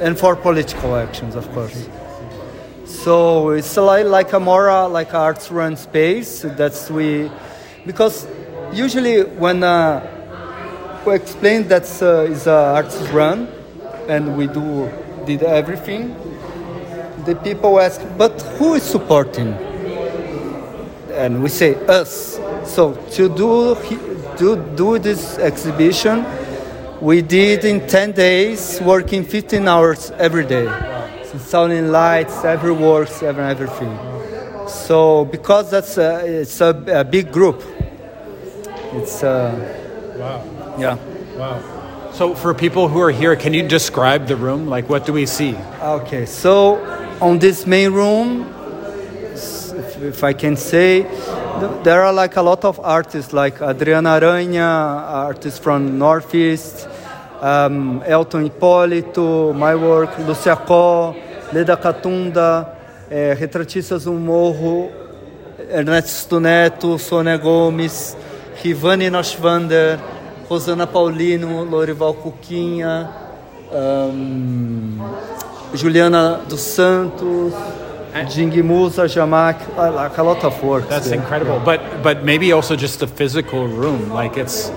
and 0.00 0.18
for 0.18 0.36
political 0.36 0.96
actions, 0.96 1.34
of 1.34 1.50
course. 1.52 1.88
So 2.84 3.50
it's 3.50 3.76
like, 3.76 4.06
like 4.06 4.32
a 4.32 4.40
more 4.40 4.88
like 4.88 5.14
arts 5.14 5.50
run 5.50 5.76
space. 5.76 6.42
That's 6.42 6.90
we 6.90 7.30
because 7.84 8.26
usually 8.72 9.22
when 9.22 9.62
uh, 9.62 10.02
we 11.06 11.14
explain 11.14 11.68
that 11.68 11.84
uh, 12.02 12.30
is 12.30 12.46
arts 12.46 12.96
run 13.12 13.48
and 14.08 14.36
we 14.36 14.46
do 14.46 14.90
did 15.24 15.42
everything, 15.42 16.14
the 17.24 17.34
people 17.36 17.80
ask, 17.80 18.00
but 18.16 18.40
who 18.58 18.74
is 18.74 18.82
supporting? 18.82 19.52
And 21.12 21.42
we 21.42 21.48
say 21.48 21.74
us. 21.86 22.38
So 22.64 22.94
to 23.12 23.28
do 23.28 23.76
do 24.36 24.56
do 24.76 24.98
this 24.98 25.38
exhibition, 25.38 26.24
we 27.00 27.22
did 27.22 27.64
in 27.64 27.86
10 27.86 28.12
days, 28.12 28.80
working 28.80 29.24
15 29.24 29.68
hours 29.68 30.10
every 30.12 30.46
day, 30.46 30.66
installing 31.32 31.92
lights, 31.92 32.44
every 32.44 32.72
works, 32.72 33.22
every 33.22 33.44
everything. 33.44 33.98
So 34.68 35.24
because 35.26 35.70
that's 35.70 35.98
a, 35.98 36.40
it's 36.40 36.60
a, 36.60 36.70
a 36.88 37.04
big 37.04 37.32
group, 37.32 37.62
it's 38.92 39.22
uh, 39.22 39.52
wow. 40.16 40.78
Yeah. 40.78 40.96
Wow. 41.36 42.10
So 42.12 42.34
for 42.34 42.54
people 42.54 42.88
who 42.88 43.00
are 43.00 43.10
here, 43.10 43.36
can 43.36 43.52
you 43.52 43.68
describe 43.68 44.26
the 44.26 44.36
room? 44.36 44.66
Like, 44.66 44.88
what 44.88 45.04
do 45.04 45.12
we 45.12 45.26
see? 45.26 45.54
Okay. 45.82 46.24
So 46.24 46.76
on 47.20 47.38
this 47.38 47.66
main 47.66 47.92
room, 47.92 48.52
if, 49.34 50.02
if 50.02 50.24
I 50.24 50.32
can 50.32 50.56
say, 50.56 51.02
there 51.82 52.02
are 52.02 52.12
like 52.12 52.36
a 52.36 52.42
lot 52.42 52.64
of 52.64 52.78
artists, 52.80 53.32
like 53.32 53.60
Adriana 53.60 54.10
Aranha, 54.20 55.04
artist 55.28 55.62
from 55.62 55.98
Northeast, 55.98 56.88
um, 57.40 58.02
Elton 58.06 58.48
Hipólito, 58.48 59.54
my 59.54 59.74
work, 59.74 60.18
Lucia 60.18 60.56
Có, 60.56 61.14
Leda 61.52 61.76
Catunda, 61.76 62.76
eh, 63.10 63.34
Retratistas 63.34 64.04
do 64.04 64.12
Morro, 64.12 64.90
Ernesto 65.70 66.38
Neto, 66.38 66.98
Sônia 66.98 67.38
Gomes, 67.38 68.16
Rivane 68.62 69.10
Noschwander, 69.10 70.00
Rosana 70.48 70.86
Paulino, 70.86 71.64
Lorival 71.64 72.14
Cuquinha, 72.14 73.10
um, 73.72 74.98
Juliana 75.74 76.40
dos 76.48 76.60
Santos, 76.60 77.54
Jingi 78.24 78.64
Musa, 78.64 79.02
Jamak, 79.02 79.76
like 79.76 80.16
a 80.16 80.22
lot 80.22 80.44
of 80.44 80.62
work. 80.62 80.88
That's 80.88 81.08
there. 81.08 81.18
incredible. 81.18 81.60
But 81.60 82.02
but 82.02 82.24
maybe 82.24 82.52
also 82.52 82.76
just 82.76 83.00
the 83.00 83.06
physical 83.06 83.66
room, 83.66 84.10
like 84.10 84.36
it's 84.36 84.70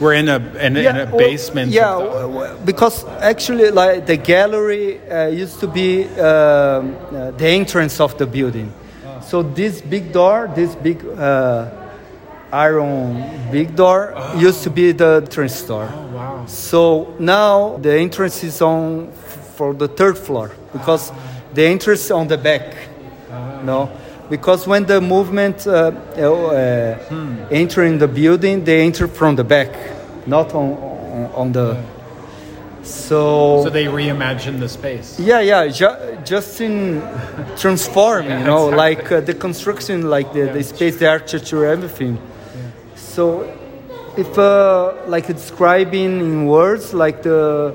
we're 0.00 0.14
in 0.14 0.28
a 0.28 0.38
in, 0.60 0.76
yeah, 0.76 0.90
in 0.90 0.96
a 0.96 1.16
basement. 1.16 1.72
Yeah, 1.72 2.56
because 2.64 3.04
actually, 3.20 3.70
like 3.70 4.06
the 4.06 4.16
gallery 4.16 5.00
uh, 5.08 5.26
used 5.26 5.60
to 5.60 5.66
be 5.66 6.04
um, 6.04 6.96
uh, 7.12 7.30
the 7.32 7.48
entrance 7.48 8.00
of 8.00 8.16
the 8.16 8.26
building. 8.26 8.72
Oh. 9.04 9.20
So 9.20 9.42
this 9.42 9.80
big 9.80 10.12
door, 10.12 10.50
this 10.54 10.74
big. 10.74 11.04
Uh, 11.04 11.70
iron 12.52 13.50
big 13.50 13.76
door 13.76 14.14
oh. 14.16 14.38
used 14.38 14.62
to 14.62 14.70
be 14.70 14.92
the 14.92 15.20
entrance 15.22 15.60
door. 15.62 15.88
Oh, 15.92 16.06
wow. 16.16 16.46
So 16.46 17.14
now 17.18 17.76
the 17.76 17.92
entrance 17.98 18.42
is 18.42 18.62
on 18.62 19.12
for 19.56 19.74
the 19.74 19.88
third 19.88 20.16
floor 20.16 20.52
because 20.72 21.12
the 21.58 21.64
entrance 21.66 22.10
on 22.10 22.28
the 22.28 22.38
back. 22.38 22.76
Oh. 23.30 23.62
No, 23.64 23.90
because 24.30 24.66
when 24.66 24.86
the 24.86 25.00
movement 25.00 25.66
uh, 25.66 25.72
uh, 25.72 26.94
hmm. 26.94 27.44
entering 27.50 27.98
the 27.98 28.06
building, 28.06 28.64
they 28.64 28.86
enter 28.86 29.08
from 29.08 29.36
the 29.36 29.44
back, 29.44 29.72
not 30.26 30.54
on 30.54 30.68
on, 30.72 31.26
on 31.40 31.52
the. 31.52 31.74
Yeah. 31.74 31.82
So, 32.82 33.64
so 33.64 33.70
they 33.70 33.86
reimagine 33.86 34.60
the 34.60 34.68
space. 34.68 35.18
Yeah, 35.20 35.40
yeah, 35.40 35.66
ju- 35.68 36.18
just 36.24 36.60
in 36.60 37.02
transforming, 37.58 38.30
yeah, 38.30 38.38
you 38.38 38.46
know, 38.46 38.68
exactly. 38.68 38.76
like 38.76 39.12
uh, 39.12 39.20
the 39.20 39.34
construction, 39.34 40.08
like 40.08 40.32
the, 40.32 40.44
yeah. 40.46 40.52
the 40.52 40.62
space, 40.62 40.96
the 40.96 41.08
architecture, 41.08 41.66
everything. 41.66 42.16
So, 42.94 43.44
if 44.16 44.38
uh, 44.38 44.94
like 45.06 45.26
describing 45.26 46.20
in 46.20 46.46
words, 46.46 46.94
like 46.94 47.22
the, 47.22 47.74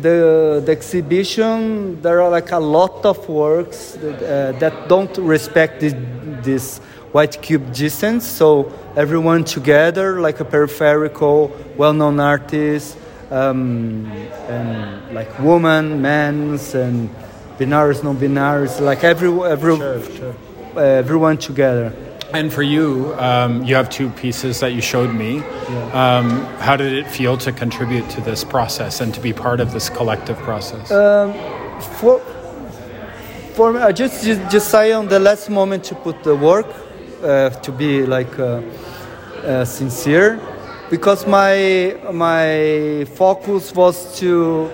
the 0.00 0.62
the 0.64 0.72
exhibition, 0.72 2.00
there 2.02 2.20
are 2.22 2.30
like 2.30 2.52
a 2.52 2.58
lot 2.58 3.04
of 3.04 3.28
works 3.28 3.92
that, 3.92 4.22
uh, 4.22 4.58
that 4.58 4.88
don't 4.88 5.16
respect 5.18 5.80
this, 5.80 5.94
this 6.42 6.78
white 7.12 7.40
cube 7.42 7.72
distance. 7.72 8.26
So 8.26 8.72
everyone 8.96 9.44
together, 9.44 10.20
like 10.20 10.40
a 10.40 10.44
peripheral, 10.44 11.50
well-known 11.76 12.20
artist, 12.20 12.96
um, 13.30 14.06
and 14.48 15.14
like 15.14 15.38
women, 15.38 16.00
men's, 16.00 16.74
and 16.74 17.10
binaries, 17.58 18.02
non-binaries, 18.02 18.80
like 18.80 19.04
every 19.04 19.30
every 19.50 19.76
sure, 19.76 20.02
sure. 20.16 20.34
Uh, 20.76 20.80
everyone 20.80 21.36
together. 21.36 21.92
And 22.32 22.52
for 22.52 22.62
you, 22.62 23.14
um, 23.18 23.64
you 23.64 23.74
have 23.74 23.88
two 23.88 24.10
pieces 24.10 24.60
that 24.60 24.72
you 24.72 24.82
showed 24.82 25.14
me. 25.14 25.36
Yeah. 25.36 26.18
Um, 26.18 26.44
how 26.58 26.76
did 26.76 26.92
it 26.92 27.06
feel 27.06 27.38
to 27.38 27.52
contribute 27.52 28.08
to 28.10 28.20
this 28.20 28.44
process 28.44 29.00
and 29.00 29.14
to 29.14 29.20
be 29.20 29.32
part 29.32 29.60
of 29.60 29.72
this 29.72 29.88
collective 29.88 30.36
process? 30.38 30.90
Um, 30.90 31.32
for 31.80 32.20
for 33.54 33.72
me, 33.72 33.80
I 33.80 33.92
just 33.92 34.24
just 34.24 34.46
decided 34.50 34.92
on 34.92 35.08
the 35.08 35.18
last 35.18 35.48
moment 35.48 35.84
to 35.84 35.94
put 35.94 36.22
the 36.22 36.34
work 36.34 36.66
uh, 37.22 37.50
to 37.50 37.72
be 37.72 38.04
like 38.04 38.38
uh, 38.38 38.60
uh, 39.44 39.64
sincere, 39.64 40.38
because 40.90 41.26
my 41.26 41.96
my 42.12 43.06
focus 43.16 43.74
was 43.74 44.18
to 44.18 44.70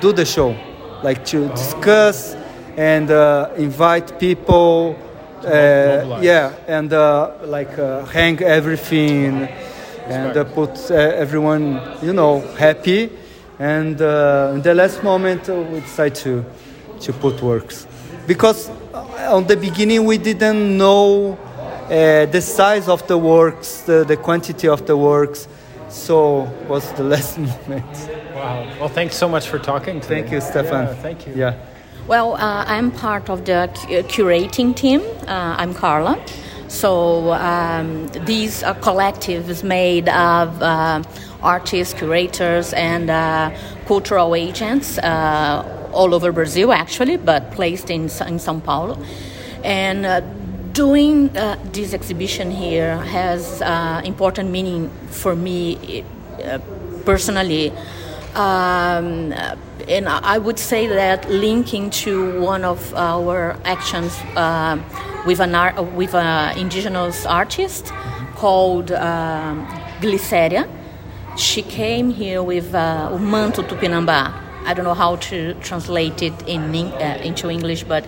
do 0.00 0.12
the 0.12 0.24
show, 0.24 0.54
like 1.02 1.24
to 1.26 1.48
discuss 1.48 2.36
and 2.76 3.10
uh, 3.10 3.50
invite 3.56 4.20
people 4.20 4.96
uh, 5.44 6.18
yeah, 6.22 6.54
and 6.66 6.92
uh, 6.92 7.30
like 7.44 7.78
uh, 7.78 8.04
hang 8.06 8.40
everything 8.42 9.48
and 10.06 10.36
uh, 10.36 10.44
put 10.44 10.90
uh, 10.90 10.94
everyone, 10.94 11.80
you 12.02 12.12
know, 12.12 12.40
happy. 12.56 13.10
And 13.58 14.00
uh, 14.00 14.52
in 14.54 14.62
the 14.62 14.74
last 14.74 15.02
moment, 15.02 15.48
we 15.48 15.80
decide 15.80 16.14
to 16.16 16.44
to 17.00 17.12
put 17.12 17.40
works 17.42 17.86
because 18.26 18.70
on 19.28 19.46
the 19.46 19.56
beginning 19.56 20.04
we 20.04 20.18
didn't 20.18 20.76
know 20.76 21.38
the 21.88 22.40
size 22.40 22.88
of 22.88 23.06
the 23.06 23.16
works, 23.16 23.82
the, 23.82 24.04
the 24.04 24.16
quantity 24.16 24.68
of 24.68 24.86
the 24.86 24.96
works. 24.96 25.48
So 25.88 26.40
was 26.68 26.92
the 26.92 27.04
last 27.14 27.38
moment. 27.38 28.10
Wow. 28.34 28.66
Well, 28.78 28.88
thanks 28.88 29.16
so 29.16 29.28
much 29.28 29.48
for 29.48 29.58
talking. 29.58 30.00
Thank 30.00 30.26
me. 30.26 30.32
you, 30.32 30.40
Stefan. 30.40 30.86
Yeah, 30.86 30.94
thank 30.94 31.26
you. 31.26 31.34
Yeah. 31.34 31.54
Well, 32.06 32.34
uh, 32.36 32.64
I'm 32.66 32.90
part 32.90 33.28
of 33.28 33.44
the 33.44 33.68
curating 34.08 34.74
team. 34.74 35.02
Uh, 35.26 35.56
I'm 35.58 35.74
Carla. 35.74 36.18
So 36.68 37.32
um, 37.32 38.08
these 38.24 38.62
are 38.62 38.74
collectives 38.74 39.62
made 39.62 40.08
of 40.08 40.62
uh, 40.62 41.02
artists, 41.42 41.94
curators, 41.94 42.72
and 42.72 43.10
uh, 43.10 43.50
cultural 43.86 44.34
agents 44.34 44.98
uh, 44.98 45.90
all 45.92 46.14
over 46.14 46.32
Brazil, 46.32 46.72
actually, 46.72 47.16
but 47.16 47.50
placed 47.50 47.90
in, 47.90 48.02
in 48.02 48.38
São 48.38 48.62
Paulo. 48.62 48.98
And 49.64 50.06
uh, 50.06 50.20
doing 50.72 51.36
uh, 51.36 51.58
this 51.72 51.92
exhibition 51.92 52.50
here 52.50 52.96
has 52.98 53.60
uh, 53.62 54.00
important 54.04 54.50
meaning 54.50 54.90
for 55.10 55.36
me 55.36 56.04
personally. 57.04 57.72
Um, 58.34 59.34
and 59.88 60.08
I 60.08 60.38
would 60.38 60.58
say 60.58 60.86
that 60.86 61.28
linking 61.30 61.90
to 62.04 62.40
one 62.40 62.64
of 62.64 62.94
our 62.94 63.56
actions 63.64 64.12
with 65.26 65.40
an 65.40 65.54
art, 65.54 65.82
with 65.94 66.14
an 66.14 66.58
indigenous 66.58 67.26
artist 67.26 67.92
called 68.36 68.92
um, 68.92 69.66
Glicéria. 70.00 70.68
She 71.36 71.62
came 71.62 72.10
here 72.10 72.42
with 72.42 72.74
uh, 72.74 73.16
Manto 73.18 73.62
Tupinambá. 73.62 74.32
I 74.64 74.74
don't 74.74 74.84
know 74.84 74.94
how 74.94 75.16
to 75.16 75.54
translate 75.54 76.22
it 76.22 76.34
in 76.46 76.74
uh, 76.74 77.20
into 77.22 77.48
English, 77.50 77.84
but 77.84 78.04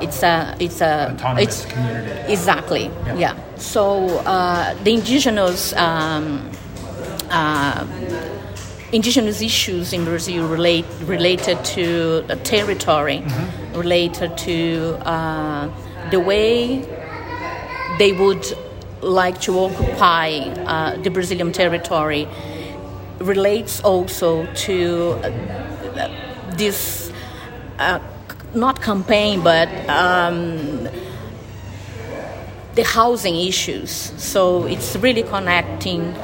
it's 0.00 0.22
a 0.22 0.54
it's 0.60 0.80
a 0.80 1.12
Autonomous 1.12 1.64
it's 1.64 1.72
community. 1.72 2.32
exactly 2.32 2.84
yeah. 3.06 3.14
yeah. 3.16 3.56
So 3.56 4.06
uh, 4.26 4.74
the 4.84 4.92
indigenous 4.94 5.72
um, 5.74 6.50
uh, 7.30 7.84
indigenous 8.94 9.42
issues 9.42 9.92
in 9.92 10.04
Brazil 10.04 10.46
relate 10.46 10.86
related 11.02 11.62
to 11.64 12.22
the 12.28 12.36
territory, 12.36 13.18
mm-hmm. 13.18 13.78
related 13.78 14.38
to 14.38 14.96
uh, 15.04 15.68
the 16.10 16.20
way 16.20 16.78
they 17.98 18.12
would 18.12 18.46
like 19.02 19.40
to 19.40 19.58
occupy 19.58 20.28
uh, 20.30 20.96
the 21.02 21.10
Brazilian 21.10 21.50
territory 21.50 22.28
relates 23.18 23.80
also 23.80 24.46
to 24.54 25.12
uh, 25.24 26.54
this 26.56 27.12
uh, 27.80 27.98
not 28.54 28.80
campaign 28.80 29.42
but 29.42 29.68
um, 29.88 30.88
the 32.76 32.84
housing 32.84 33.34
issues. 33.34 33.90
So 33.90 34.66
it's 34.66 34.94
really 34.96 35.24
connecting 35.24 36.14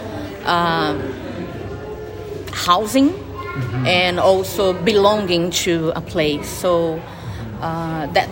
um, 0.45 1.20
housing 2.53 3.11
mm-hmm. 3.11 3.87
and 3.87 4.21
also 4.21 4.73
belonging 4.73 5.51
to 5.51 5.93
a 5.97 6.01
place. 6.01 6.49
So 6.49 7.01
uh, 7.61 8.07
that 8.13 8.29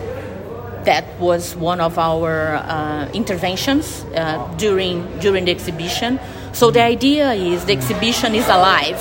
that 0.85 1.19
was 1.19 1.55
one 1.55 1.81
of 1.81 1.97
our 1.97 2.55
uh, 2.55 3.09
interventions 3.13 4.05
uh, 4.15 4.37
during 4.57 5.05
during 5.19 5.45
the 5.45 5.51
exhibition. 5.51 6.19
So 6.53 6.71
the 6.71 6.81
idea 6.81 7.33
is 7.33 7.65
the 7.65 7.73
exhibition 7.73 8.33
is 8.35 8.47
alive. 8.47 8.99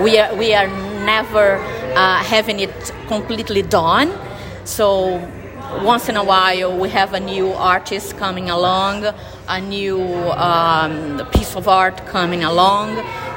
We 0.00 0.18
are 0.18 0.34
we 0.34 0.54
are 0.54 0.68
never 1.04 1.56
uh, 1.94 2.22
having 2.22 2.60
it 2.60 2.92
completely 3.08 3.62
done. 3.62 4.12
So 4.64 5.20
once 5.82 6.08
in 6.08 6.16
a 6.16 6.24
while 6.24 6.78
we 6.78 6.88
have 6.90 7.12
a 7.12 7.20
new 7.20 7.52
artist 7.52 8.16
coming 8.16 8.50
along, 8.50 9.04
a 9.48 9.60
new 9.60 10.02
um, 10.32 11.26
piece 11.32 11.54
of 11.56 11.68
art 11.68 12.06
coming 12.06 12.44
along, 12.44 12.90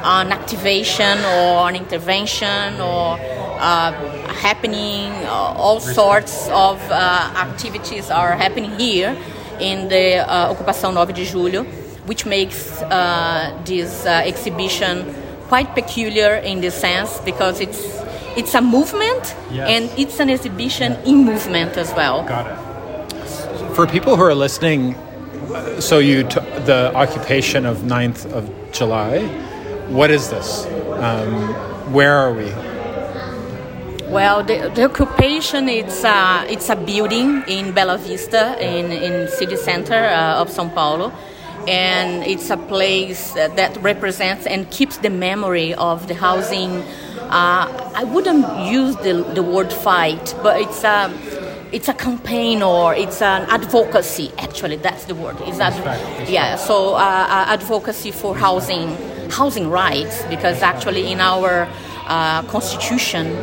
an 0.03 0.31
activation 0.31 1.19
or 1.19 1.69
an 1.69 1.75
intervention 1.75 2.79
or 2.81 3.17
uh, 3.59 3.91
happening. 4.33 5.11
Uh, 5.25 5.53
all 5.55 5.79
sorts 5.79 6.47
of 6.49 6.81
uh, 6.89 7.31
activities 7.35 8.09
are 8.09 8.35
happening 8.35 8.71
here 8.79 9.15
in 9.59 9.87
the 9.89 10.17
uh, 10.17 10.53
Ocupação 10.53 10.93
9 10.93 11.13
de 11.13 11.25
Julho, 11.25 11.65
which 12.05 12.25
makes 12.25 12.81
uh, 12.81 13.51
this 13.65 14.05
uh, 14.05 14.21
exhibition 14.25 15.05
quite 15.47 15.73
peculiar 15.75 16.35
in 16.35 16.61
this 16.61 16.75
sense 16.75 17.19
because 17.25 17.59
it's 17.59 17.99
it's 18.37 18.53
a 18.53 18.61
movement 18.61 19.35
yes. 19.51 19.67
and 19.67 19.99
it's 19.99 20.19
an 20.19 20.29
exhibition 20.29 20.93
in 21.05 21.25
movement 21.25 21.75
as 21.77 21.91
well. 21.93 22.23
Got 22.23 22.47
it. 22.47 23.75
For 23.75 23.87
people 23.87 24.15
who 24.15 24.23
are 24.23 24.35
listening, 24.35 24.95
so 25.79 25.99
you 25.99 26.23
t- 26.23 26.39
the 26.65 26.91
occupation 26.95 27.65
of 27.65 27.77
9th 27.79 28.31
of 28.31 28.49
July, 28.71 29.25
what 29.89 30.11
is 30.11 30.29
this? 30.29 30.65
Um, 30.65 31.53
where 31.91 32.15
are 32.15 32.33
we? 32.33 32.51
Well, 34.11 34.43
the, 34.43 34.71
the 34.73 34.85
occupation 34.85 35.69
it's 35.69 36.03
uh, 36.03 36.45
it's 36.49 36.69
a 36.69 36.75
building 36.75 37.43
in 37.47 37.73
Bela 37.73 37.97
Vista 37.97 38.57
in 38.59 38.91
in 38.91 39.27
city 39.27 39.55
center 39.55 39.93
uh, 39.95 40.41
of 40.41 40.49
São 40.49 40.73
Paulo, 40.73 41.11
and 41.67 42.23
it's 42.23 42.49
a 42.49 42.57
place 42.57 43.33
that 43.33 43.77
represents 43.81 44.47
and 44.47 44.69
keeps 44.71 44.97
the 44.97 45.09
memory 45.09 45.73
of 45.75 46.07
the 46.07 46.15
housing. 46.15 46.83
Uh, 47.29 47.91
I 47.95 48.03
wouldn't 48.03 48.47
use 48.65 48.95
the, 48.97 49.23
the 49.35 49.43
word 49.43 49.71
fight, 49.71 50.33
but 50.41 50.59
it's 50.59 50.83
a 50.83 51.09
it's 51.71 51.87
a 51.87 51.93
campaign 51.93 52.61
or 52.61 52.95
it's 52.95 53.21
an 53.21 53.43
advocacy. 53.49 54.31
Actually, 54.37 54.77
that's 54.77 55.05
the 55.05 55.15
word. 55.15 55.37
It's 55.41 55.59
ad- 55.59 56.29
yeah. 56.29 56.55
So 56.55 56.95
uh, 56.95 56.97
uh, 56.97 57.53
advocacy 57.53 58.11
for 58.11 58.35
housing 58.35 58.97
housing 59.29 59.69
rights 59.69 60.23
because 60.23 60.61
actually 60.63 61.11
in 61.11 61.19
our 61.19 61.67
uh, 62.07 62.41
constitution, 62.43 63.33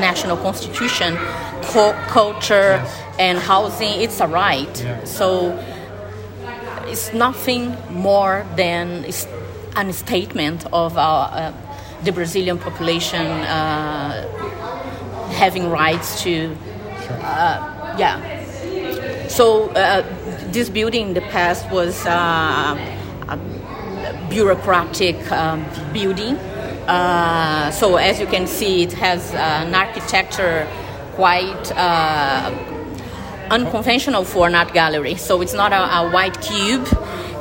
national 0.00 0.36
constitution, 0.38 1.16
co- 1.62 1.96
culture 2.08 2.82
yes. 2.82 3.02
and 3.18 3.38
housing, 3.38 4.00
it's 4.00 4.20
a 4.20 4.26
right. 4.26 4.82
Yeah. 4.82 5.04
So 5.04 5.56
it's 6.86 7.12
nothing 7.12 7.76
more 7.90 8.44
than 8.56 9.04
a 9.76 9.92
statement 9.92 10.66
of 10.72 10.98
our, 10.98 11.28
uh, 11.32 11.52
the 12.02 12.12
Brazilian 12.12 12.58
population 12.58 13.26
uh, 13.26 14.26
having 15.30 15.70
rights 15.70 16.22
to, 16.22 16.56
uh, 17.10 17.75
yeah. 17.98 19.28
So 19.28 19.70
uh, 19.70 20.02
this 20.52 20.68
building 20.68 21.08
in 21.08 21.14
the 21.14 21.20
past 21.20 21.70
was 21.70 22.06
uh, 22.06 22.76
a 23.28 24.28
bureaucratic 24.28 25.30
um, 25.32 25.64
building 25.92 26.38
uh, 26.86 27.70
so 27.72 27.96
as 27.96 28.20
you 28.20 28.26
can 28.26 28.46
see, 28.46 28.84
it 28.84 28.92
has 28.92 29.34
an 29.34 29.74
architecture 29.74 30.68
quite 31.14 31.72
uh, 31.72 32.52
unconventional 33.50 34.24
for 34.24 34.46
an 34.46 34.54
art 34.54 34.72
gallery. 34.72 35.16
So 35.16 35.40
it's 35.40 35.54
not 35.54 35.72
a, 35.72 35.82
a 35.98 36.10
white 36.10 36.40
cube, 36.40 36.86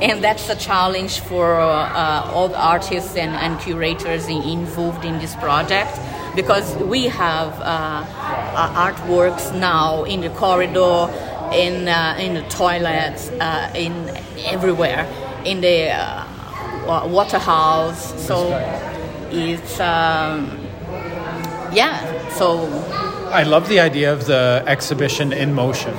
and 0.02 0.24
that's 0.24 0.50
a 0.50 0.56
challenge 0.56 1.20
for 1.22 1.60
uh, 1.60 2.32
all 2.34 2.50
the 2.50 2.60
artists 2.60 3.16
and, 3.16 3.36
and 3.36 3.60
curators 3.60 4.28
in, 4.28 4.42
involved 4.44 5.06
in 5.06 5.20
this 5.20 5.36
project 5.36 6.00
because 6.36 6.76
we 6.78 7.06
have 7.06 7.54
uh, 7.62 8.04
artworks 8.76 9.58
now 9.58 10.04
in 10.04 10.22
the 10.22 10.30
corridor, 10.32 11.10
in 11.54 11.88
in 12.20 12.34
the 12.34 12.46
toilets, 12.50 13.30
in 13.74 13.94
everywhere, 14.46 15.08
in 15.46 15.62
the 15.62 15.90
water 16.86 17.40
house. 17.40 18.14
So 18.22 18.50
it's 19.32 19.80
um, 19.80 20.60
yeah. 21.72 22.30
So 22.32 22.68
I 23.32 23.44
love 23.44 23.70
the 23.70 23.80
idea 23.80 24.12
of 24.12 24.26
the 24.26 24.64
exhibition 24.68 25.32
in 25.32 25.54
motion. 25.54 25.96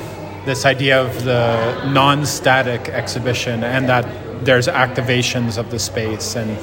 This 0.46 0.64
idea 0.64 1.02
of 1.02 1.24
the 1.24 1.84
non-static 1.92 2.88
exhibition 2.88 3.64
and 3.64 3.88
that 3.88 4.06
there's 4.44 4.68
activations 4.68 5.58
of 5.58 5.70
the 5.70 5.78
space 5.78 6.36
and 6.36 6.56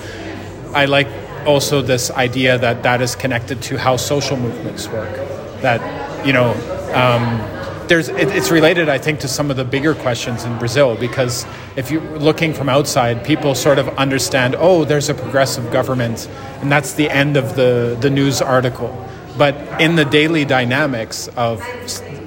I 0.75 0.85
like 0.85 1.07
also 1.45 1.81
this 1.81 2.09
idea 2.11 2.57
that 2.57 2.83
that 2.83 3.01
is 3.01 3.15
connected 3.15 3.61
to 3.63 3.77
how 3.77 3.97
social 3.97 4.37
movements 4.37 4.87
work. 4.87 5.13
That 5.61 6.25
you 6.25 6.33
know. 6.33 6.53
Um, 6.93 7.53
there's 7.87 8.07
it, 8.07 8.29
it's 8.29 8.49
related 8.49 8.87
i 8.87 8.97
think 8.97 9.19
to 9.19 9.27
some 9.27 9.51
of 9.51 9.57
the 9.57 9.65
bigger 9.65 9.93
questions 9.93 10.45
in 10.45 10.57
brazil 10.57 10.95
because 10.95 11.45
if 11.75 11.91
you're 11.91 12.01
looking 12.17 12.53
from 12.53 12.69
outside 12.69 13.25
people 13.25 13.53
sort 13.53 13.77
of 13.77 13.89
understand 13.97 14.55
oh 14.57 14.85
there's 14.85 15.09
a 15.09 15.13
progressive 15.13 15.69
government 15.69 16.29
and 16.61 16.71
that's 16.71 16.93
the 16.93 17.09
end 17.09 17.35
of 17.35 17.57
the 17.57 17.97
the 17.99 18.09
news 18.09 18.41
article 18.41 18.89
but 19.37 19.55
in 19.81 19.95
the 19.95 20.05
daily 20.05 20.45
dynamics 20.45 21.27
of 21.35 21.59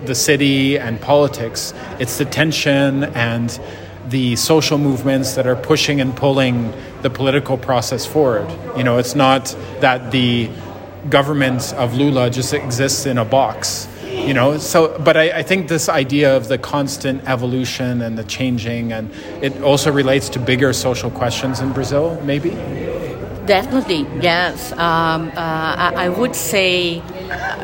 the 0.04 0.14
city 0.14 0.78
and 0.78 1.00
politics 1.00 1.74
it's 1.98 2.18
the 2.18 2.24
tension 2.24 3.04
and 3.04 3.60
the 4.08 4.36
social 4.36 4.78
movements 4.78 5.34
that 5.34 5.46
are 5.46 5.56
pushing 5.56 6.00
and 6.00 6.16
pulling 6.16 6.72
the 7.02 7.10
political 7.10 7.58
process 7.58 8.06
forward. 8.06 8.48
You 8.76 8.84
know 8.84 8.98
it's 8.98 9.14
not 9.14 9.56
that 9.80 10.10
the 10.10 10.50
government 11.10 11.72
of 11.74 11.94
lula 11.94 12.30
just 12.30 12.52
exists 12.52 13.06
in 13.06 13.18
a 13.18 13.24
box 13.24 13.88
you 14.26 14.34
know? 14.34 14.58
So 14.58 14.98
but 14.98 15.16
I, 15.16 15.38
I, 15.38 15.42
think 15.42 15.68
this 15.68 15.88
idea 15.88 16.36
of 16.36 16.48
the 16.48 16.58
constant 16.58 17.28
evolution 17.28 18.02
and 18.02 18.18
the 18.18 18.24
changing 18.24 18.92
and 18.92 19.10
it 19.42 19.60
also 19.62 19.92
relates 19.92 20.28
to 20.30 20.40
bigger 20.40 20.72
social 20.72 21.10
questions 21.10 21.60
in 21.60 21.72
brazil 21.72 22.20
maybe 22.22 22.50
definitely 23.46 24.06
yes 24.20 24.72
um, 24.72 25.28
uh, 25.28 25.32
I, 25.36 25.92
I, 25.96 26.08
would 26.08 26.34
say 26.34 27.00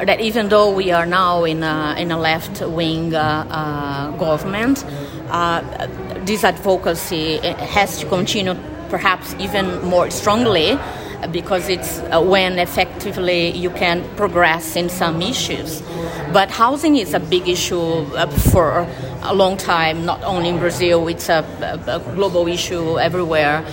that 0.07 0.21
even 0.21 0.49
though 0.49 0.71
we 0.71 0.91
are 0.91 1.07
now 1.07 1.45
in 1.45 1.63
a, 1.63 1.95
in 1.99 2.11
a 2.11 2.19
left 2.19 2.61
wing 2.61 3.15
uh, 3.15 3.47
uh, 3.49 4.11
government, 4.17 4.85
uh, 5.29 5.61
this 6.25 6.45
advocacy 6.45 7.39
has 7.39 7.99
to 7.99 8.07
continue 8.07 8.55
perhaps 8.89 9.35
even 9.39 9.83
more 9.85 10.11
strongly 10.11 10.79
because 11.31 11.69
it's 11.69 12.01
uh, 12.01 12.21
when 12.21 12.59
effectively 12.59 13.51
you 13.51 13.71
can 13.71 14.03
progress 14.17 14.77
in 14.77 14.89
some 14.89 15.23
issues. 15.23 15.81
But 16.33 16.51
housing 16.51 16.97
is 16.97 17.15
a 17.15 17.21
big 17.21 17.49
issue 17.49 17.81
uh, 17.81 18.27
for 18.27 18.87
a 19.23 19.35
long 19.35 19.57
time, 19.57 20.05
not 20.05 20.23
only 20.25 20.49
in 20.49 20.59
Brazil, 20.59 21.07
it's 21.07 21.29
a, 21.29 21.45
a 21.87 22.01
global 22.15 22.49
issue 22.49 22.99
everywhere. 22.99 23.65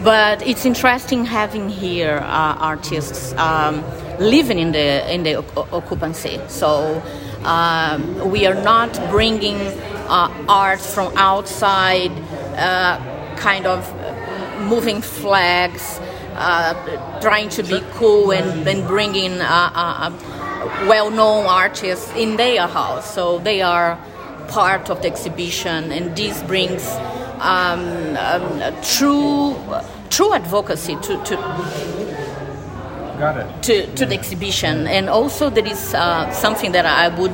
But 0.00 0.46
it's 0.46 0.64
interesting 0.64 1.24
having 1.24 1.68
here 1.68 2.18
uh, 2.18 2.56
artists 2.58 3.32
um, 3.34 3.84
living 4.18 4.58
in 4.58 4.72
the, 4.72 5.12
in 5.12 5.22
the 5.22 5.36
occupancy. 5.72 6.40
So 6.48 7.02
um, 7.44 8.30
we 8.30 8.46
are 8.46 8.60
not 8.62 8.92
bringing 9.10 9.60
uh, 10.08 10.44
art 10.48 10.80
from 10.80 11.16
outside, 11.16 12.10
uh, 12.56 13.36
kind 13.36 13.66
of 13.66 13.86
moving 14.62 15.02
flags 15.02 16.00
uh, 16.34 17.20
trying 17.20 17.48
to 17.50 17.62
be 17.62 17.80
cool 17.92 18.32
and, 18.32 18.66
and 18.66 18.86
bringing 18.86 19.40
uh, 19.40 19.44
uh, 19.44 20.10
uh, 20.10 20.86
well-known 20.88 21.46
artists 21.46 22.10
in 22.16 22.36
their 22.36 22.66
house. 22.66 23.14
So 23.14 23.38
they 23.38 23.62
are 23.62 23.98
part 24.48 24.90
of 24.90 25.02
the 25.02 25.08
exhibition, 25.08 25.92
and 25.92 26.16
this 26.16 26.42
brings 26.42 26.82
um, 27.42 28.16
um, 28.16 28.82
true 28.82 29.56
true 30.10 30.32
advocacy 30.34 30.96
to. 30.96 31.22
to 31.24 31.36
to, 33.62 33.86
to 33.94 34.04
the 34.04 34.14
exhibition, 34.14 34.88
and 34.88 35.08
also 35.08 35.48
there 35.48 35.66
is 35.66 35.94
uh, 35.94 36.28
something 36.32 36.72
that 36.72 36.86
I 36.86 37.06
would 37.20 37.30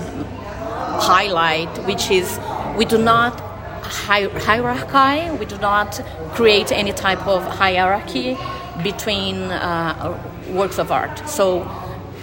highlight, 1.01 1.69
which 1.87 2.11
is 2.11 2.39
we 2.77 2.85
do 2.85 2.99
not 2.99 3.41
hi- 3.83 4.29
hierarchy, 4.29 5.31
we 5.39 5.47
do 5.47 5.57
not 5.59 5.99
create 6.35 6.73
any 6.73 6.93
type 6.93 7.27
of 7.27 7.43
hierarchy 7.43 8.37
between 8.83 9.37
uh, 9.45 10.15
works 10.51 10.79
of 10.79 10.93
art. 10.93 11.27
So 11.27 11.65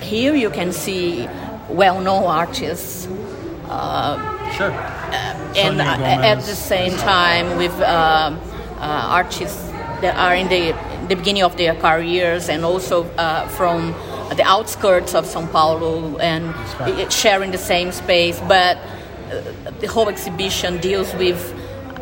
here 0.02 0.36
you 0.36 0.52
can 0.52 0.71
see 0.71 1.28
well-known 1.69 2.24
artists. 2.26 3.08
Uh, 3.67 4.35
sure. 4.58 4.72
and 4.72 5.82
at 5.82 6.41
the 6.41 6.56
same 6.56 6.96
time 6.98 7.58
with 7.58 7.74
uh, 7.80 8.38
uh, 8.78 9.08
artists 9.10 9.70
that 10.02 10.15
are 10.18 10.36
in 10.36 10.48
the, 10.50 10.74
the 11.08 11.15
beginning 11.15 11.44
of 11.44 11.56
their 11.58 11.76
careers 11.76 12.50
and 12.50 12.65
also 12.65 13.06
uh, 13.18 13.48
from 13.50 13.94
the 14.36 14.44
outskirts 14.44 15.13
of 15.15 15.26
São 15.26 15.50
Paulo 15.52 16.18
and 16.18 16.54
sharing 17.12 17.52
the 17.52 17.58
same 17.58 17.91
space. 17.91 18.39
But 18.48 18.78
the 19.80 19.88
whole 19.88 20.10
exhibition 20.10 20.80
deals 20.80 21.13
with 21.15 21.54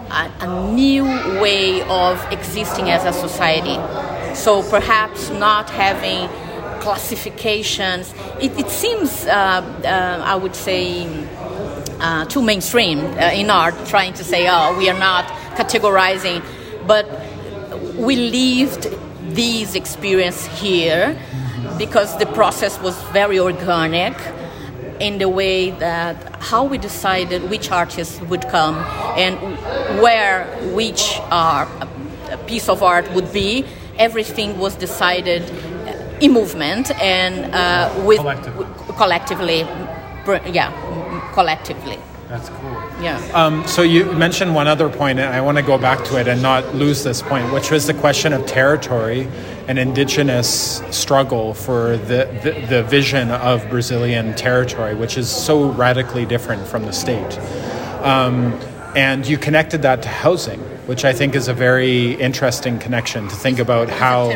a, 0.10 0.32
a 0.42 0.74
new 0.74 1.04
way 1.42 1.82
of 1.84 2.24
existing 2.32 2.90
as 2.90 3.06
a 3.06 3.14
society. 3.14 3.78
So 4.36 4.64
perhaps 4.70 5.30
not 5.30 5.70
having 5.70 6.30
classifications, 6.82 8.14
it, 8.42 8.58
it 8.60 8.70
seems, 8.70 9.26
uh, 9.26 9.30
uh, 9.32 10.24
I 10.24 10.36
would 10.36 10.56
say, 10.56 11.06
uh, 12.04 12.26
too 12.26 12.42
mainstream 12.42 13.00
uh, 13.00 13.32
in 13.34 13.50
art, 13.50 13.74
trying 13.88 14.14
to 14.14 14.24
say, 14.24 14.48
oh, 14.50 14.78
we 14.78 14.90
are 14.90 15.00
not 15.00 15.26
categorizing. 15.56 16.44
But 16.86 17.06
we 17.96 18.16
lived 18.16 18.88
these 19.34 19.76
experience 19.76 20.46
here 20.46 21.18
because 21.78 22.18
the 22.18 22.26
process 22.28 22.80
was 22.82 23.02
very 23.14 23.40
organic 23.40 24.14
in 25.00 25.18
the 25.18 25.30
way 25.30 25.72
that 25.72 26.16
how 26.42 26.64
we 26.64 26.78
decided 26.78 27.50
which 27.50 27.72
artists 27.72 28.22
would 28.22 28.48
come 28.50 28.76
and 29.18 29.38
where 30.02 30.46
which 30.74 31.18
uh, 31.32 31.66
piece 32.46 32.70
of 32.70 32.84
art 32.84 33.10
would 33.14 33.32
be 33.34 33.66
everything 33.98 34.58
was 34.60 34.76
decided 34.76 35.42
in 36.22 36.32
movement 36.32 36.92
and 37.02 37.54
uh, 37.54 37.92
with 38.06 38.20
collectively. 38.20 38.66
collectively. 38.98 39.60
yeah, 40.52 40.72
collectively. 41.34 42.00
That's 42.30 42.50
cool. 42.50 42.72
Yeah. 43.02 43.20
Um, 43.34 43.68
so 43.68 43.82
you 43.82 44.06
mentioned 44.14 44.56
one 44.56 44.68
other 44.68 44.90
point, 44.90 45.20
and 45.20 45.34
I 45.34 45.42
want 45.42 45.58
to 45.58 45.64
go 45.64 45.78
back 45.78 46.04
to 46.06 46.20
it 46.20 46.28
and 46.28 46.42
not 46.42 46.74
lose 46.74 47.04
this 47.04 47.22
point, 47.22 47.52
which 47.52 47.70
was 47.70 47.86
the 47.86 47.94
question 47.94 48.34
of 48.34 48.46
territory 48.46 49.28
and 49.68 49.78
indigenous 49.78 50.82
struggle 50.90 51.54
for 51.54 51.98
the, 51.98 52.28
the, 52.42 52.66
the 52.68 52.84
vision 52.84 53.30
of 53.30 53.70
Brazilian 53.70 54.34
territory, 54.36 54.96
which 54.96 55.18
is 55.18 55.30
so 55.30 55.70
radically 55.72 56.26
different 56.26 56.66
from 56.66 56.84
the 56.86 56.94
state. 56.94 57.38
Um, 58.02 58.54
and 58.96 59.28
you 59.28 59.38
connected 59.38 59.82
that 59.82 60.02
to 60.04 60.10
housing 60.10 60.62
which 60.86 61.06
I 61.06 61.14
think 61.14 61.34
is 61.36 61.48
a 61.48 61.54
very 61.54 62.14
interesting 62.16 62.78
connection 62.78 63.28
to 63.30 63.36
think 63.36 63.60
about 63.60 63.90
how 63.90 64.30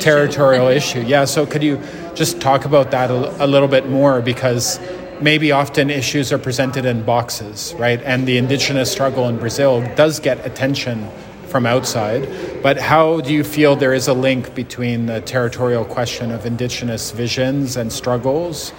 territorial 0.00 0.68
issue. 0.68 0.98
issue. 0.98 1.08
Yeah, 1.08 1.24
so 1.24 1.46
could 1.46 1.62
you 1.62 1.80
just 2.14 2.40
talk 2.40 2.66
about 2.66 2.90
that 2.90 3.10
a, 3.10 3.44
a, 3.44 3.46
little 3.46 3.68
bit 3.68 3.88
more 3.88 4.20
because 4.20 4.78
maybe 5.20 5.52
often 5.52 5.90
issues 5.90 6.32
are 6.32 6.38
presented 6.38 6.84
in 6.84 7.02
boxes, 7.02 7.74
right? 7.78 8.00
And 8.02 8.26
the 8.26 8.38
indigenous 8.38 8.90
struggle 8.90 9.28
in 9.28 9.36
Brazil 9.38 9.82
does 9.94 10.20
get 10.20 10.44
attention 10.46 11.08
from 11.46 11.64
outside, 11.66 12.28
but 12.62 12.78
how 12.78 13.20
do 13.20 13.32
you 13.32 13.42
feel 13.42 13.74
there 13.74 13.94
is 13.94 14.06
a 14.06 14.12
link 14.12 14.54
between 14.54 15.06
the 15.06 15.20
territorial 15.22 15.84
question 15.84 16.30
of 16.30 16.44
indigenous 16.44 17.10
visions 17.10 17.76
and 17.76 17.90
struggles? 17.90 18.72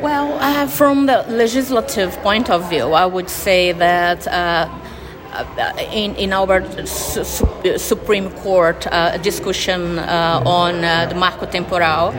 Well, 0.00 0.38
uh, 0.40 0.66
from 0.68 1.06
the 1.06 1.24
legislative 1.28 2.16
point 2.18 2.48
of 2.48 2.68
view, 2.70 2.92
I 2.92 3.06
would 3.06 3.28
say 3.28 3.72
that 3.72 4.26
uh, 4.26 4.68
uh, 5.32 5.72
in, 5.92 6.14
in 6.16 6.32
our 6.32 6.64
su- 6.86 7.24
su- 7.24 7.78
Supreme 7.78 8.30
Court 8.30 8.86
uh, 8.86 9.18
discussion 9.18 9.98
uh, 9.98 10.42
on 10.46 10.80
the 11.08 11.14
Marco 11.14 11.46
Temporal. 11.46 12.12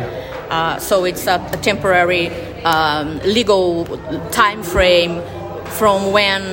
so 0.79 1.05
it's 1.05 1.27
a, 1.27 1.35
a 1.53 1.57
temporary 1.57 2.52
um, 2.65 3.19
legal 3.19 3.85
time 4.31 4.63
frame 4.63 5.21
from 5.77 6.11
when 6.11 6.43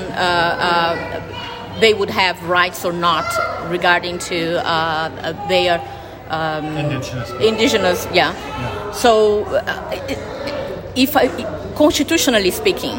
they 1.80 1.94
would 1.94 2.10
have 2.10 2.42
rights 2.48 2.84
or 2.84 2.92
not 2.92 3.26
regarding 3.70 4.18
to 4.18 4.54
their 5.48 5.80
um, 6.30 6.76
indigenous, 6.76 7.30
indigenous 7.40 8.06
yeah. 8.12 8.32
yeah. 8.32 8.92
So, 8.92 9.44
uh, 9.44 10.16
if 10.96 11.16
I, 11.16 11.28
constitutionally 11.74 12.50
speaking, 12.50 12.98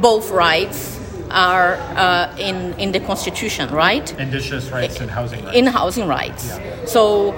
both 0.00 0.30
rights 0.30 1.00
are 1.30 1.74
uh, 1.74 2.36
in 2.38 2.74
in 2.74 2.92
the 2.92 3.00
constitution, 3.00 3.70
right? 3.70 4.12
Indigenous 4.18 4.70
rights 4.70 5.00
and 5.00 5.10
housing 5.10 5.44
rights. 5.44 5.56
In 5.56 5.66
housing 5.66 6.08
rights. 6.08 6.48
Yeah. 6.48 6.84
So. 6.86 7.34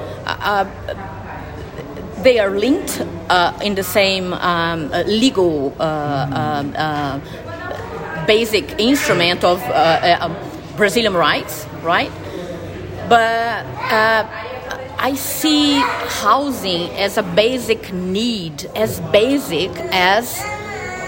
Uh, 2.19 2.23
they 2.23 2.39
are 2.39 2.51
linked 2.51 3.01
uh, 3.29 3.53
in 3.63 3.75
the 3.75 3.83
same 3.83 4.33
um, 4.33 4.91
uh, 4.93 5.03
legal 5.07 5.73
mm-hmm. 5.73 6.77
basic 8.27 8.79
instrument 8.79 9.45
of 9.45 9.61
Brazilian 10.77 11.15
rights, 11.15 11.67
right? 11.83 12.11
But 13.09 13.65
I 15.01 15.15
see 15.15 15.81
housing 16.23 16.91
as 16.99 17.17
a 17.19 17.23
basic 17.23 17.93
need, 17.93 18.67
as 18.75 19.01
basic 19.13 19.71
as 19.93 20.37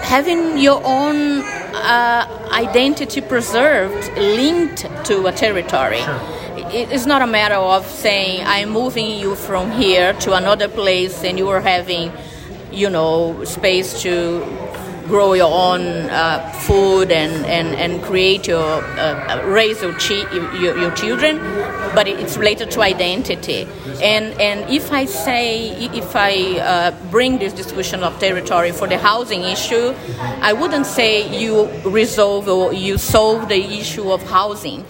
having 0.03 0.57
your 0.57 0.81
own 0.83 1.41
uh, 1.75 2.49
identity 2.51 3.21
preserved, 3.21 4.09
linked 4.17 4.87
to 5.05 5.27
a 5.27 5.31
territory. 5.31 6.01
Sure. 6.01 6.40
It's 6.73 7.05
not 7.05 7.21
a 7.21 7.27
matter 7.27 7.55
of 7.55 7.85
saying 7.85 8.45
I'm 8.45 8.69
moving 8.69 9.19
you 9.19 9.35
from 9.35 9.71
here 9.71 10.13
to 10.21 10.33
another 10.35 10.69
place 10.69 11.21
and 11.21 11.37
you 11.37 11.49
are 11.49 11.59
having, 11.59 12.13
you 12.71 12.89
know, 12.89 13.43
space 13.43 14.01
to 14.03 14.39
grow 15.07 15.33
your 15.33 15.51
own 15.51 15.81
uh, 16.09 16.49
food 16.61 17.11
and, 17.11 17.45
and, 17.45 17.75
and 17.75 18.01
create 18.01 18.47
your 18.47 18.63
uh, 18.63 19.45
raise 19.45 19.81
your, 19.81 19.91
chi- 19.99 20.31
your, 20.61 20.77
your 20.77 20.91
children, 20.91 21.39
but 21.93 22.07
it's 22.07 22.37
related 22.37 22.71
to 22.71 22.81
identity. 22.81 23.67
And 24.01 24.39
and 24.39 24.69
if 24.69 24.93
I 24.93 25.03
say 25.05 25.71
if 25.93 26.15
I 26.15 26.57
uh, 26.59 26.91
bring 27.11 27.37
this 27.39 27.51
discussion 27.51 28.01
of 28.01 28.17
territory 28.19 28.71
for 28.71 28.87
the 28.87 28.97
housing 28.97 29.43
issue, 29.43 29.93
I 30.41 30.53
wouldn't 30.53 30.85
say 30.85 31.27
you 31.37 31.67
resolve 31.83 32.47
or 32.47 32.71
you 32.71 32.97
solve 32.97 33.49
the 33.49 33.61
issue 33.61 34.09
of 34.09 34.23
housing 34.23 34.85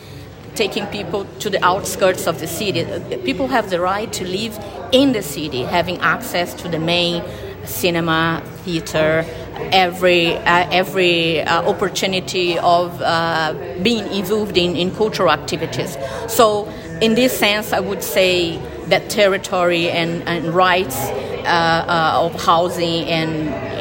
taking 0.62 0.86
people 0.88 1.26
to 1.40 1.50
the 1.50 1.64
outskirts 1.66 2.28
of 2.28 2.40
the 2.40 2.46
city. 2.46 2.86
People 3.26 3.48
have 3.48 3.72
the 3.72 3.80
right 3.80 4.14
to 4.14 4.24
live 4.24 4.54
in 4.92 5.12
the 5.12 5.24
city, 5.24 5.64
having 5.64 5.98
access 6.16 6.54
to 6.54 6.70
the 6.70 6.78
main 6.78 7.24
cinema, 7.66 8.44
theater, 8.64 9.26
every 9.72 10.36
uh, 10.36 10.82
every 10.82 11.42
uh, 11.42 11.68
opportunity 11.74 12.60
of 12.60 13.02
uh, 13.02 13.56
being 13.82 14.06
involved 14.14 14.56
in, 14.56 14.76
in 14.76 14.92
cultural 14.92 15.32
activities. 15.32 15.98
So, 16.28 16.68
in 17.02 17.16
this 17.16 17.34
sense, 17.46 17.74
I 17.74 17.80
would 17.80 18.04
say 18.04 18.60
that 18.92 19.10
territory 19.10 19.90
and, 19.90 20.22
and 20.28 20.54
rights 20.54 20.98
uh, 20.98 21.48
uh, 21.48 22.26
of 22.26 22.32
housing 22.46 23.06
and 23.18 23.32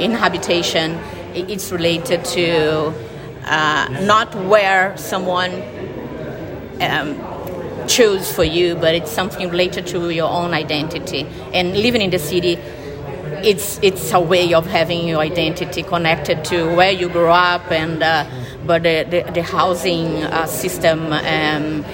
inhabitation, 0.01 0.99
it's 1.35 1.71
related 1.71 2.25
to 2.37 2.95
uh, 3.45 3.87
not 4.13 4.35
where 4.47 4.97
someone 4.97 5.53
um, 6.81 7.17
choose 7.87 8.33
for 8.33 8.45
you, 8.45 8.75
but 8.77 8.95
it's 8.95 9.11
something 9.11 9.49
related 9.49 9.87
to 9.89 10.11
your 10.11 10.29
own 10.29 10.55
identity. 10.55 11.27
And 11.53 11.77
living 11.77 12.03
in 12.03 12.11
the 12.11 12.19
city, 12.19 12.59
it's 13.43 13.79
it's 13.83 14.13
a 14.13 14.21
way 14.21 14.55
of 14.55 14.67
having 14.67 15.09
your 15.09 15.21
identity 15.21 15.83
connected 15.83 16.45
to 16.47 16.75
where 16.75 16.93
you 16.93 17.09
grew 17.09 17.29
up, 17.29 17.71
and 17.71 18.03
uh, 18.03 18.25
but 18.67 18.83
the, 18.83 19.07
the, 19.09 19.33
the 19.33 19.43
housing 19.43 20.23
uh, 20.25 20.47
system 20.47 21.13
um, 21.13 21.85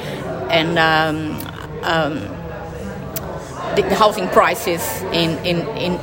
and 0.50 0.78
um, 0.78 1.36
um, 1.82 2.14
the, 3.76 3.82
the, 3.88 3.94
housing 3.94 4.28
prices 4.28 5.02
in 5.12 5.38
in, 5.44 5.66
in 5.76 6.00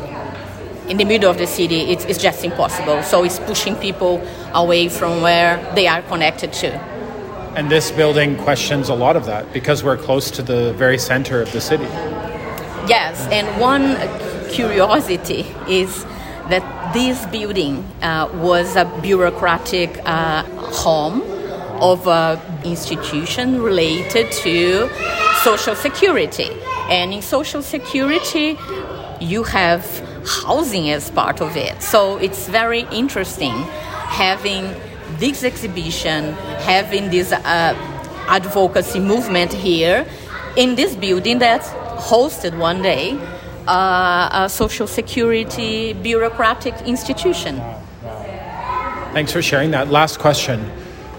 in 0.89 0.97
the 0.97 1.05
middle 1.05 1.29
of 1.29 1.37
the 1.37 1.47
city, 1.47 1.91
it's, 1.91 2.03
it's 2.05 2.21
just 2.21 2.43
impossible. 2.43 3.01
So 3.03 3.23
it's 3.23 3.39
pushing 3.39 3.75
people 3.77 4.21
away 4.53 4.89
from 4.89 5.21
where 5.21 5.57
they 5.75 5.87
are 5.87 6.01
connected 6.01 6.51
to. 6.53 6.92
And 7.55 7.69
this 7.69 7.91
building 7.91 8.35
questions 8.37 8.89
a 8.89 8.95
lot 8.95 9.15
of 9.15 9.25
that 9.27 9.53
because 9.53 9.83
we're 9.83 9.97
close 9.97 10.31
to 10.31 10.41
the 10.41 10.73
very 10.73 10.97
center 10.97 11.41
of 11.41 11.51
the 11.51 11.61
city. 11.61 11.83
Yes, 12.87 13.27
and 13.31 13.47
one 13.61 13.95
curiosity 14.49 15.45
is 15.69 16.03
that 16.49 16.93
this 16.93 17.25
building 17.27 17.85
uh, 18.01 18.29
was 18.33 18.75
a 18.75 18.85
bureaucratic 19.01 19.99
uh, 20.05 20.43
home 20.71 21.21
of 21.79 22.07
an 22.07 22.39
institution 22.63 23.61
related 23.61 24.31
to 24.31 24.89
social 25.43 25.75
security. 25.75 26.49
And 26.89 27.13
in 27.13 27.21
social 27.21 27.61
security, 27.61 28.57
you 29.21 29.43
have 29.43 29.85
housing 30.25 30.89
as 30.89 31.11
part 31.11 31.41
of 31.41 31.55
it. 31.55 31.81
So 31.81 32.17
it's 32.17 32.47
very 32.47 32.81
interesting 32.91 33.53
having 34.09 34.73
this 35.23 35.45
exhibition, 35.45 36.33
having 36.67 37.09
this 37.09 37.31
uh, 37.31 37.73
advocacy 38.27 38.99
movement 38.99 39.53
here 39.53 40.05
in 40.57 40.75
this 40.75 40.97
building 40.97 41.39
that 41.39 41.61
hosted 42.11 42.57
one 42.57 42.81
day 42.81 43.17
uh, 43.65 44.43
a 44.43 44.49
social 44.49 44.85
security 44.85 45.93
bureaucratic 45.93 46.75
institution. 46.81 47.55
Thanks 49.13 49.31
for 49.31 49.41
sharing 49.41 49.71
that. 49.71 49.87
Last 49.87 50.19
question. 50.19 50.69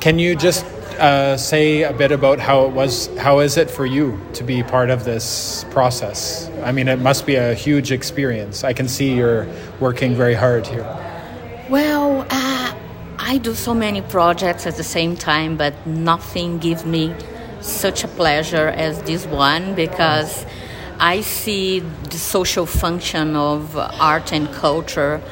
Can 0.01 0.19
you 0.19 0.37
just 0.37 0.67
uh, 1.01 1.39
say 1.39 1.85
a 1.85 1.93
bit 1.95 2.13
about 2.13 2.39
how 2.39 2.67
it 2.67 2.73
was? 2.75 3.09
How 3.17 3.39
is 3.39 3.57
it 3.57 3.71
for 3.71 3.87
you 3.87 4.21
to 4.35 4.45
be 4.45 4.63
part 4.63 4.91
of 4.91 5.05
this 5.05 5.65
process? 5.71 6.51
I 6.63 6.73
mean, 6.73 6.89
it 6.89 6.99
must 6.99 7.25
be 7.25 7.37
a 7.37 7.55
huge 7.55 7.91
experience. 7.91 8.65
I 8.65 8.75
can 8.75 8.87
see 8.87 9.15
you're 9.15 9.47
working 9.81 10.15
very 10.15 10.35
hard 10.35 10.67
here. 10.67 10.85
Well, 11.71 12.27
I 13.27 13.39
do 13.39 13.55
so 13.55 13.73
many 13.73 14.03
projects 14.03 14.67
at 14.67 14.77
the 14.77 14.85
same 14.85 15.17
time, 15.17 15.57
but 15.57 15.87
nothing 15.87 16.59
gives 16.59 16.85
me 16.85 17.15
such 17.63 18.05
a 18.05 18.09
pleasure 18.09 18.69
as 18.69 19.03
this 19.05 19.25
one 19.25 19.75
because 19.75 20.45
I 21.01 21.23
see 21.23 21.79
the 21.81 22.19
social 22.19 22.67
function 22.67 23.35
of 23.35 23.79
art 23.79 24.31
and 24.31 24.53
culture 24.53 25.23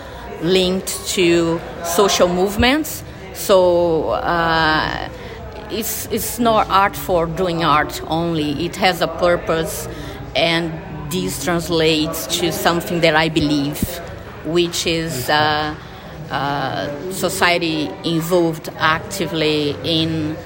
linked 0.41 1.07
to 1.09 1.61
social 1.85 2.29
movements. 2.29 3.05
So 3.35 4.13
uh, 4.13 5.11
it's, 5.71 6.07
it's 6.07 6.39
not 6.39 6.69
art 6.71 6.97
for 6.97 7.27
doing 7.27 7.63
art 7.63 8.01
only, 8.07 8.65
it 8.65 8.77
has 8.77 9.03
a 9.03 9.07
purpose, 9.07 9.87
and 10.35 10.73
this 11.13 11.45
translates 11.45 12.27
to 12.39 12.53
something 12.53 13.03
that 13.03 13.15
I 13.15 13.29
believe, 13.29 13.79
which 14.47 14.87
is. 14.87 15.29
Uh, 15.29 15.75
uh, 16.33 17.13
society 17.13 17.91
involved 18.05 18.71
actively 18.79 19.77
in 19.85 20.37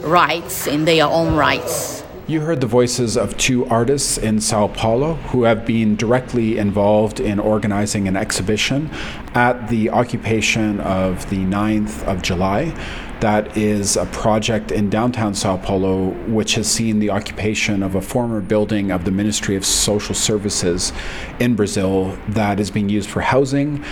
rights, 0.00 0.66
in 0.66 0.84
their 0.84 1.04
own 1.06 1.36
rights. 1.36 2.02
You 2.26 2.40
heard 2.40 2.62
the 2.62 2.66
voices 2.66 3.18
of 3.18 3.36
two 3.36 3.66
artists 3.66 4.16
in 4.16 4.40
Sao 4.40 4.68
Paulo 4.68 5.14
who 5.14 5.42
have 5.42 5.66
been 5.66 5.94
directly 5.96 6.56
involved 6.56 7.20
in 7.20 7.38
organizing 7.38 8.08
an 8.08 8.16
exhibition 8.16 8.88
at 9.34 9.68
the 9.68 9.90
occupation 9.90 10.80
of 10.80 11.28
the 11.28 11.36
9th 11.36 12.02
of 12.04 12.22
July. 12.22 12.74
That 13.20 13.58
is 13.58 13.98
a 13.98 14.06
project 14.06 14.72
in 14.72 14.88
downtown 14.88 15.34
Sao 15.34 15.58
Paulo 15.58 16.12
which 16.26 16.54
has 16.54 16.66
seen 16.66 16.98
the 16.98 17.10
occupation 17.10 17.82
of 17.82 17.94
a 17.94 18.00
former 18.00 18.40
building 18.40 18.90
of 18.90 19.04
the 19.04 19.10
Ministry 19.10 19.54
of 19.54 19.66
Social 19.66 20.14
Services 20.14 20.94
in 21.38 21.54
Brazil 21.54 22.16
that 22.28 22.58
is 22.58 22.70
being 22.70 22.88
used 22.88 23.10
for 23.10 23.20
housing 23.20 23.84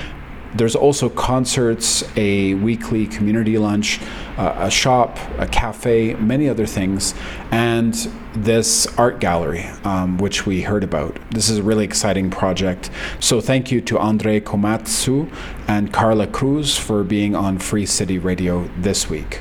there's 0.55 0.77
also 0.77 1.09
concerts, 1.09 2.05
a 2.17 2.55
weekly 2.55 3.07
community 3.07 3.59
lunch, 3.59 4.01
uh, 4.37 4.55
a 4.59 4.71
shop, 4.71 5.19
a 5.38 5.47
cafe, 5.47 6.15
many 6.15 6.49
other 6.49 6.67
things, 6.67 7.15
and 7.51 7.95
this 8.35 8.87
art 8.99 9.21
gallery, 9.21 9.65
um, 9.85 10.19
which 10.19 10.47
we 10.47 10.62
heard 10.62 10.85
about. 10.85 11.19
This 11.31 11.49
is 11.49 11.59
a 11.59 11.62
really 11.62 11.85
exciting 11.85 12.31
project. 12.31 12.91
So 13.21 13.41
thank 13.41 13.71
you 13.71 13.81
to 13.83 13.99
Andre 13.99 14.41
Komatsu 14.41 15.33
and 15.69 15.93
Carla 15.93 16.27
Cruz 16.27 16.77
for 16.77 17.05
being 17.05 17.35
on 17.35 17.59
Free 17.59 17.87
City 17.87 18.19
Radio 18.19 18.69
this 18.79 19.09
week. 19.09 19.41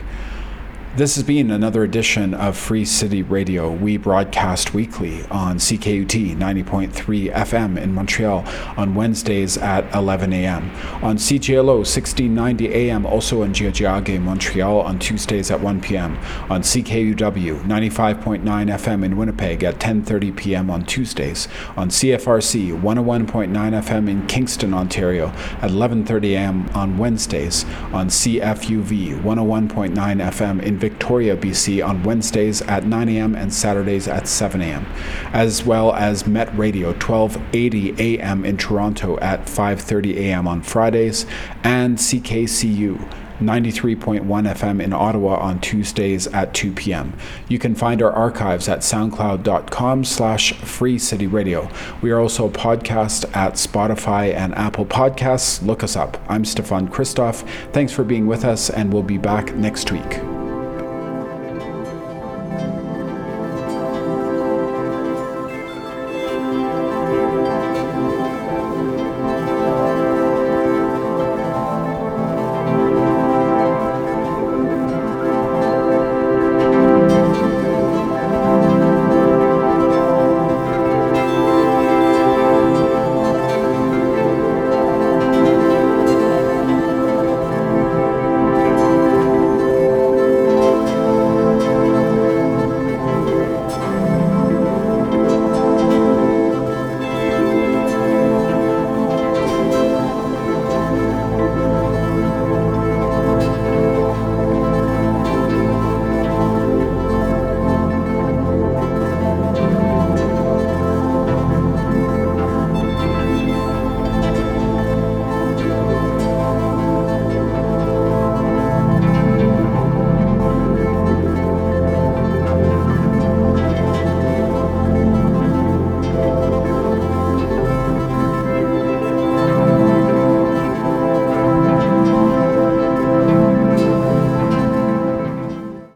This 0.93 1.15
has 1.15 1.23
been 1.23 1.51
another 1.51 1.83
edition 1.83 2.33
of 2.33 2.57
Free 2.57 2.83
City 2.83 3.23
Radio. 3.23 3.71
We 3.71 3.95
broadcast 3.95 4.73
weekly 4.73 5.23
on 5.31 5.55
CKUT 5.55 6.35
90.3 6.35 7.33
FM 7.33 7.81
in 7.81 7.93
Montreal 7.93 8.43
on 8.75 8.93
Wednesdays 8.93 9.57
at 9.57 9.89
11 9.95 10.33
a.m. 10.33 10.69
On 11.01 11.15
CJLO 11.15 11.77
1690 11.77 12.73
AM, 12.73 13.05
also 13.05 13.41
in 13.41 13.53
Tiohtià:ke, 13.53 14.19
Montreal 14.19 14.81
on 14.81 14.99
Tuesdays 14.99 15.49
at 15.49 15.61
1 15.61 15.79
p.m. 15.79 16.17
On 16.49 16.61
CKUW 16.61 17.15
95.9 17.15 18.41
FM 18.43 19.05
in 19.05 19.15
Winnipeg 19.15 19.63
at 19.63 19.79
10:30 19.79 20.35
p.m. 20.35 20.69
on 20.69 20.83
Tuesdays. 20.83 21.47
On 21.77 21.87
CFRC 21.87 22.81
101.9 22.81 23.49
FM 23.49 24.09
in 24.09 24.27
Kingston, 24.27 24.73
Ontario 24.73 25.27
at 25.61 25.71
11:30 25.71 26.33
a.m. 26.33 26.69
on 26.73 26.97
Wednesdays. 26.97 27.63
On 27.93 28.09
CFUV 28.09 29.21
101.9 29.21 29.93
FM 29.95 30.61
in 30.61 30.80
Victoria, 30.81 31.37
BC 31.37 31.87
on 31.87 32.03
Wednesdays 32.03 32.61
at 32.63 32.85
9 32.85 33.07
a.m. 33.07 33.35
and 33.35 33.53
Saturdays 33.53 34.07
at 34.07 34.27
7 34.27 34.61
a.m., 34.61 34.85
as 35.31 35.63
well 35.63 35.93
as 35.93 36.27
Met 36.27 36.53
Radio 36.57 36.87
1280 36.87 38.17
a.m. 38.17 38.43
in 38.43 38.57
Toronto 38.57 39.17
at 39.19 39.45
5:30 39.45 40.17
a.m. 40.17 40.47
on 40.47 40.61
Fridays 40.61 41.25
and 41.63 41.97
CKCU 41.97 42.99
93.1 43.41 44.21
FM 44.23 44.81
in 44.81 44.93
Ottawa 44.93 45.35
on 45.37 45.59
Tuesdays 45.59 46.27
at 46.27 46.53
2 46.53 46.71
p.m. 46.71 47.13
You 47.47 47.59
can 47.59 47.75
find 47.75 48.01
our 48.01 48.11
archives 48.11 48.69
at 48.69 48.79
soundcloud.com 48.79 50.05
slash 50.05 50.53
free 50.53 50.99
city 50.99 51.27
radio. 51.27 51.69
We 52.01 52.11
are 52.11 52.19
also 52.19 52.47
a 52.47 52.51
podcast 52.51 53.35
at 53.35 53.53
Spotify 53.53 54.33
and 54.33 54.53
Apple 54.55 54.85
Podcasts. 54.85 55.65
Look 55.65 55.83
us 55.83 55.95
up. 55.95 56.21
I'm 56.29 56.45
Stefan 56.45 56.87
Christoff. 56.87 57.47
Thanks 57.73 57.91
for 57.91 58.03
being 58.03 58.27
with 58.27 58.45
us, 58.45 58.69
and 58.69 58.93
we'll 58.93 59.03
be 59.03 59.17
back 59.17 59.55
next 59.55 59.91
week. 59.91 60.40